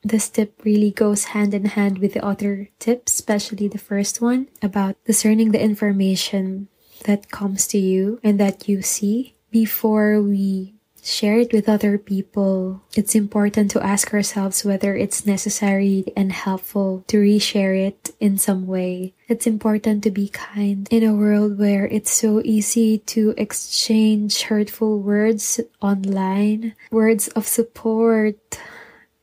This 0.03 0.29
tip 0.29 0.61
really 0.65 0.91
goes 0.91 1.33
hand 1.37 1.55
in 1.55 1.67
hand 1.67 1.99
with 1.99 2.15
the 2.15 2.25
other 2.25 2.69
tips, 2.79 3.15
especially 3.15 3.69
the 3.69 3.79
first 3.79 4.21
one 4.21 4.49
about 4.61 4.97
discerning 5.05 5.53
the 5.53 5.63
information 5.63 6.69
that 7.05 7.31
comes 7.31 7.67
to 7.69 7.79
you 7.79 8.21
and 8.23 8.39
that 8.41 8.69
you 8.69 8.83
see 8.83 9.35
before 9.51 10.21
we 10.23 10.75
share 11.03 11.39
it 11.39 11.53
with 11.53 11.69
other 11.69 11.99
people, 11.99 12.81
it's 12.95 13.15
important 13.15 13.71
to 13.73 13.85
ask 13.85 14.15
ourselves 14.15 14.65
whether 14.65 14.95
it's 14.95 15.27
necessary 15.27 16.05
and 16.17 16.33
helpful 16.33 17.05
to 17.09 17.19
reshare 17.19 17.77
it 17.77 18.15
in 18.21 18.39
some 18.39 18.67
way. 18.67 19.13
It's 19.29 19.47
important 19.47 20.05
to 20.05 20.11
be 20.11 20.29
kind 20.29 20.87
in 20.91 21.03
a 21.03 21.15
world 21.15 21.59
where 21.59 21.87
it's 21.87 22.13
so 22.13 22.41
easy 22.45 22.99
to 23.13 23.35
exchange 23.37 24.43
hurtful 24.43 25.01
words 25.01 25.61
online. 25.81 26.75
Words 26.93 27.29
of 27.29 27.49
support 27.49 28.39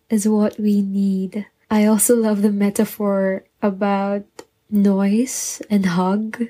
is 0.10 0.28
what 0.28 0.60
we 0.60 0.82
need. 0.82 1.45
I 1.69 1.86
also 1.86 2.15
love 2.15 2.41
the 2.41 2.52
metaphor 2.52 3.43
about 3.62 4.26
noise 4.69 5.62
and 5.69 5.86
hug. 5.86 6.48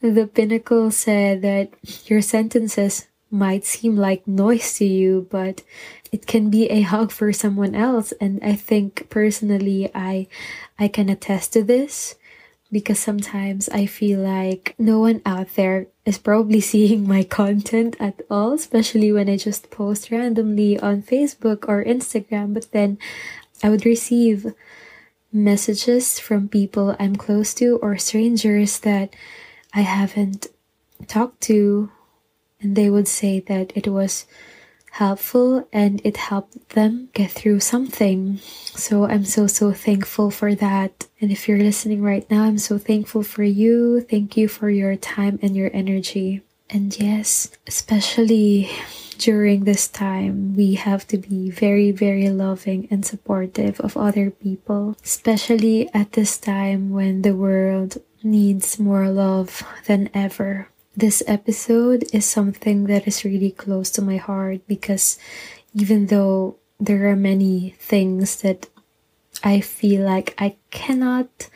The 0.00 0.26
pinnacle 0.26 0.90
said 0.90 1.42
that 1.42 1.70
your 2.10 2.20
sentences 2.20 3.06
might 3.30 3.64
seem 3.64 3.96
like 3.96 4.28
noise 4.28 4.76
to 4.78 4.84
you, 4.84 5.26
but 5.30 5.62
it 6.12 6.26
can 6.26 6.50
be 6.50 6.70
a 6.70 6.82
hug 6.82 7.10
for 7.10 7.32
someone 7.32 7.74
else. 7.74 8.12
And 8.20 8.38
I 8.44 8.54
think 8.54 9.08
personally, 9.10 9.90
I, 9.94 10.28
I 10.78 10.88
can 10.88 11.08
attest 11.08 11.52
to 11.54 11.64
this 11.64 12.16
because 12.70 12.98
sometimes 12.98 13.68
I 13.68 13.86
feel 13.86 14.20
like 14.20 14.74
no 14.78 15.00
one 15.00 15.22
out 15.24 15.54
there 15.56 15.88
is 16.04 16.18
probably 16.18 16.60
seeing 16.60 17.08
my 17.08 17.22
content 17.22 17.96
at 17.98 18.20
all, 18.30 18.52
especially 18.52 19.12
when 19.12 19.28
I 19.28 19.36
just 19.36 19.70
post 19.70 20.10
randomly 20.10 20.78
on 20.78 21.02
Facebook 21.02 21.68
or 21.68 21.84
Instagram. 21.84 22.52
But 22.54 22.70
then 22.72 22.98
I 23.62 23.70
would 23.70 23.86
receive 23.86 24.52
messages 25.32 26.18
from 26.18 26.48
people 26.48 26.94
I'm 26.98 27.16
close 27.16 27.54
to 27.54 27.78
or 27.78 27.98
strangers 27.98 28.78
that 28.80 29.14
I 29.72 29.80
haven't 29.80 30.46
talked 31.08 31.40
to 31.42 31.90
and 32.60 32.76
they 32.76 32.88
would 32.88 33.06
say 33.06 33.40
that 33.40 33.72
it 33.76 33.88
was 33.88 34.26
helpful 34.94 35.66
and 35.72 36.00
it 36.04 36.16
helped 36.16 36.68
them 36.70 37.08
get 37.14 37.28
through 37.28 37.58
something. 37.58 38.38
So 38.78 39.06
I'm 39.06 39.24
so, 39.24 39.48
so 39.48 39.72
thankful 39.72 40.30
for 40.30 40.54
that. 40.54 41.08
And 41.20 41.32
if 41.32 41.48
you're 41.48 41.58
listening 41.58 42.00
right 42.00 42.28
now, 42.30 42.44
I'm 42.44 42.58
so 42.58 42.78
thankful 42.78 43.24
for 43.24 43.42
you. 43.42 44.02
Thank 44.02 44.36
you 44.36 44.46
for 44.46 44.70
your 44.70 44.94
time 44.94 45.40
and 45.42 45.56
your 45.56 45.70
energy. 45.74 46.42
And 46.70 46.96
yes, 46.98 47.50
especially 47.66 48.70
during 49.18 49.64
this 49.64 49.88
time, 49.88 50.54
we 50.54 50.74
have 50.74 51.06
to 51.08 51.18
be 51.18 51.50
very, 51.50 51.90
very 51.90 52.30
loving 52.30 52.86
and 52.88 53.04
supportive 53.04 53.80
of 53.80 53.96
other 53.96 54.30
people, 54.30 54.96
especially 55.02 55.90
at 55.92 56.12
this 56.12 56.38
time 56.38 56.90
when 56.90 57.22
the 57.22 57.34
world 57.34 57.98
needs 58.22 58.78
more 58.78 59.08
love 59.08 59.66
than 59.86 60.08
ever. 60.14 60.68
This 60.96 61.24
episode 61.26 62.04
is 62.12 62.24
something 62.24 62.84
that 62.84 63.08
is 63.08 63.24
really 63.24 63.50
close 63.50 63.90
to 63.92 64.02
my 64.02 64.16
heart 64.16 64.60
because 64.68 65.18
even 65.74 66.06
though 66.06 66.56
there 66.78 67.10
are 67.10 67.16
many 67.16 67.74
things 67.80 68.42
that 68.42 68.68
I 69.42 69.58
feel 69.60 70.04
like 70.06 70.34
I 70.38 70.54
cannot 70.70 71.50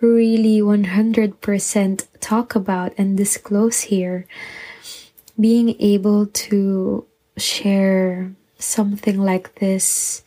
really 0.00 0.60
100% 0.60 2.06
talk 2.20 2.54
about 2.54 2.94
and 2.96 3.16
disclose 3.16 3.90
here, 3.90 4.26
being 5.40 5.74
able 5.80 6.26
to 6.46 7.04
share 7.36 8.30
something 8.60 9.18
like 9.18 9.56
this 9.56 10.22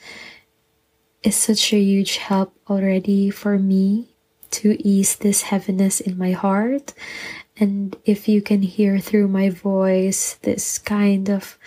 is 1.24 1.36
such 1.36 1.72
a 1.72 1.80
huge 1.80 2.18
help 2.18 2.54
already 2.70 3.30
for 3.30 3.58
me 3.58 4.10
to 4.52 4.76
ease 4.86 5.16
this 5.16 5.44
heaviness 5.44 6.02
in 6.02 6.18
my 6.18 6.32
heart 6.32 6.94
and 7.62 7.96
if 8.06 8.28
you 8.28 8.42
can 8.42 8.64
hear 8.64 8.98
through 8.98 9.28
my 9.28 9.48
voice 9.50 10.34
this 10.42 10.80
kind 10.80 11.30
of 11.30 11.60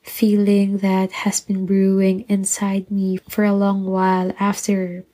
feeling 0.00 0.78
that 0.78 1.10
has 1.10 1.40
been 1.40 1.66
brewing 1.66 2.24
inside 2.28 2.88
me 2.88 3.16
for 3.28 3.42
a 3.42 3.52
long 3.52 3.84
while 3.84 4.32
after 4.38 5.04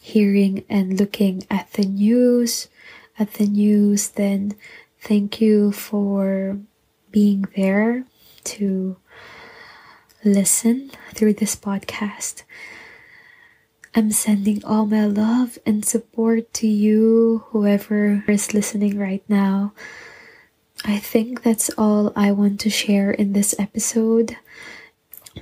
hearing 0.00 0.64
and 0.68 0.98
looking 0.98 1.46
at 1.48 1.72
the 1.74 1.86
news, 1.86 2.68
at 3.16 3.34
the 3.34 3.46
news, 3.46 4.08
then 4.10 4.52
thank 4.98 5.40
you 5.40 5.70
for 5.70 6.58
being 7.12 7.46
there 7.56 8.04
to 8.42 8.96
listen 10.24 10.90
through 11.14 11.34
this 11.34 11.54
podcast. 11.54 12.42
I'm 13.94 14.10
sending 14.10 14.64
all 14.64 14.86
my 14.86 15.04
love 15.04 15.58
and 15.66 15.84
support 15.84 16.54
to 16.54 16.66
you, 16.66 17.44
whoever 17.48 18.24
is 18.26 18.54
listening 18.54 18.98
right 18.98 19.22
now. 19.28 19.74
I 20.82 20.96
think 20.96 21.42
that's 21.42 21.68
all 21.76 22.10
I 22.16 22.32
want 22.32 22.58
to 22.60 22.70
share 22.70 23.10
in 23.10 23.34
this 23.34 23.54
episode. 23.58 24.38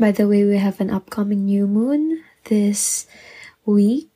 By 0.01 0.11
the 0.11 0.27
way, 0.27 0.43
we 0.43 0.57
have 0.57 0.81
an 0.81 0.91
upcoming 0.91 1.45
new 1.45 1.69
moon 1.69 2.25
this 2.47 3.07
week. 3.65 4.09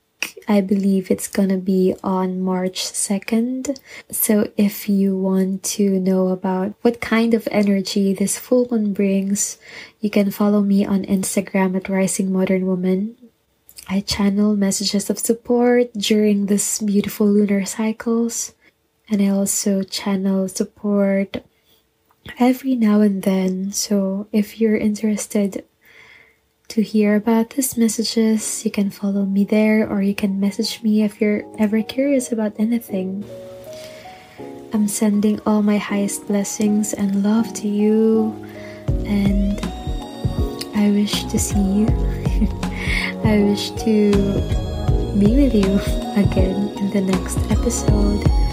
I 0.48 0.60
believe 0.60 1.12
it's 1.12 1.28
gonna 1.28 1.58
be 1.58 1.94
on 2.02 2.40
March 2.40 2.82
2nd. 2.82 3.78
So 4.10 4.50
if 4.56 4.88
you 4.88 5.16
want 5.16 5.62
to 5.78 6.00
know 6.00 6.28
about 6.34 6.74
what 6.82 7.00
kind 7.00 7.34
of 7.34 7.46
energy 7.52 8.12
this 8.12 8.36
full 8.36 8.66
moon 8.68 8.94
brings, 8.94 9.58
you 10.00 10.10
can 10.10 10.32
follow 10.32 10.60
me 10.60 10.84
on 10.84 11.04
Instagram 11.04 11.76
at 11.76 11.88
Rising 11.88 12.32
Modern 12.32 12.66
Woman 12.66 13.14
I 13.88 14.00
channel 14.00 14.56
messages 14.56 15.10
of 15.10 15.18
support 15.18 15.92
during 15.92 16.46
this 16.46 16.78
beautiful 16.78 17.26
lunar 17.26 17.64
cycles. 17.64 18.54
And 19.10 19.20
I 19.20 19.28
also 19.28 19.82
channel 19.82 20.48
support 20.48 21.44
every 22.38 22.76
now 22.76 23.00
and 23.00 23.22
then. 23.22 23.72
So 23.72 24.26
if 24.32 24.60
you're 24.60 24.76
interested 24.76 25.64
to 26.68 26.82
hear 26.82 27.14
about 27.14 27.50
these 27.50 27.76
messages, 27.76 28.64
you 28.64 28.70
can 28.70 28.90
follow 28.90 29.26
me 29.26 29.44
there 29.44 29.88
or 29.88 30.00
you 30.00 30.14
can 30.14 30.40
message 30.40 30.82
me 30.82 31.02
if 31.02 31.20
you're 31.20 31.44
ever 31.58 31.82
curious 31.82 32.32
about 32.32 32.54
anything. 32.58 33.24
I'm 34.72 34.88
sending 34.88 35.38
all 35.46 35.62
my 35.62 35.76
highest 35.76 36.26
blessings 36.26 36.94
and 36.94 37.22
love 37.22 37.54
to 37.62 37.68
you, 37.68 38.34
and 39.06 39.60
I 40.74 40.90
wish 40.90 41.22
to 41.26 41.38
see 41.38 41.86
you. 41.86 42.60
I 43.24 43.38
wish 43.42 43.70
to 43.84 44.12
be 45.18 45.34
with 45.34 45.54
you 45.54 45.80
again 46.20 46.70
in 46.78 46.90
the 46.90 47.00
next 47.00 47.38
episode. 47.50 48.43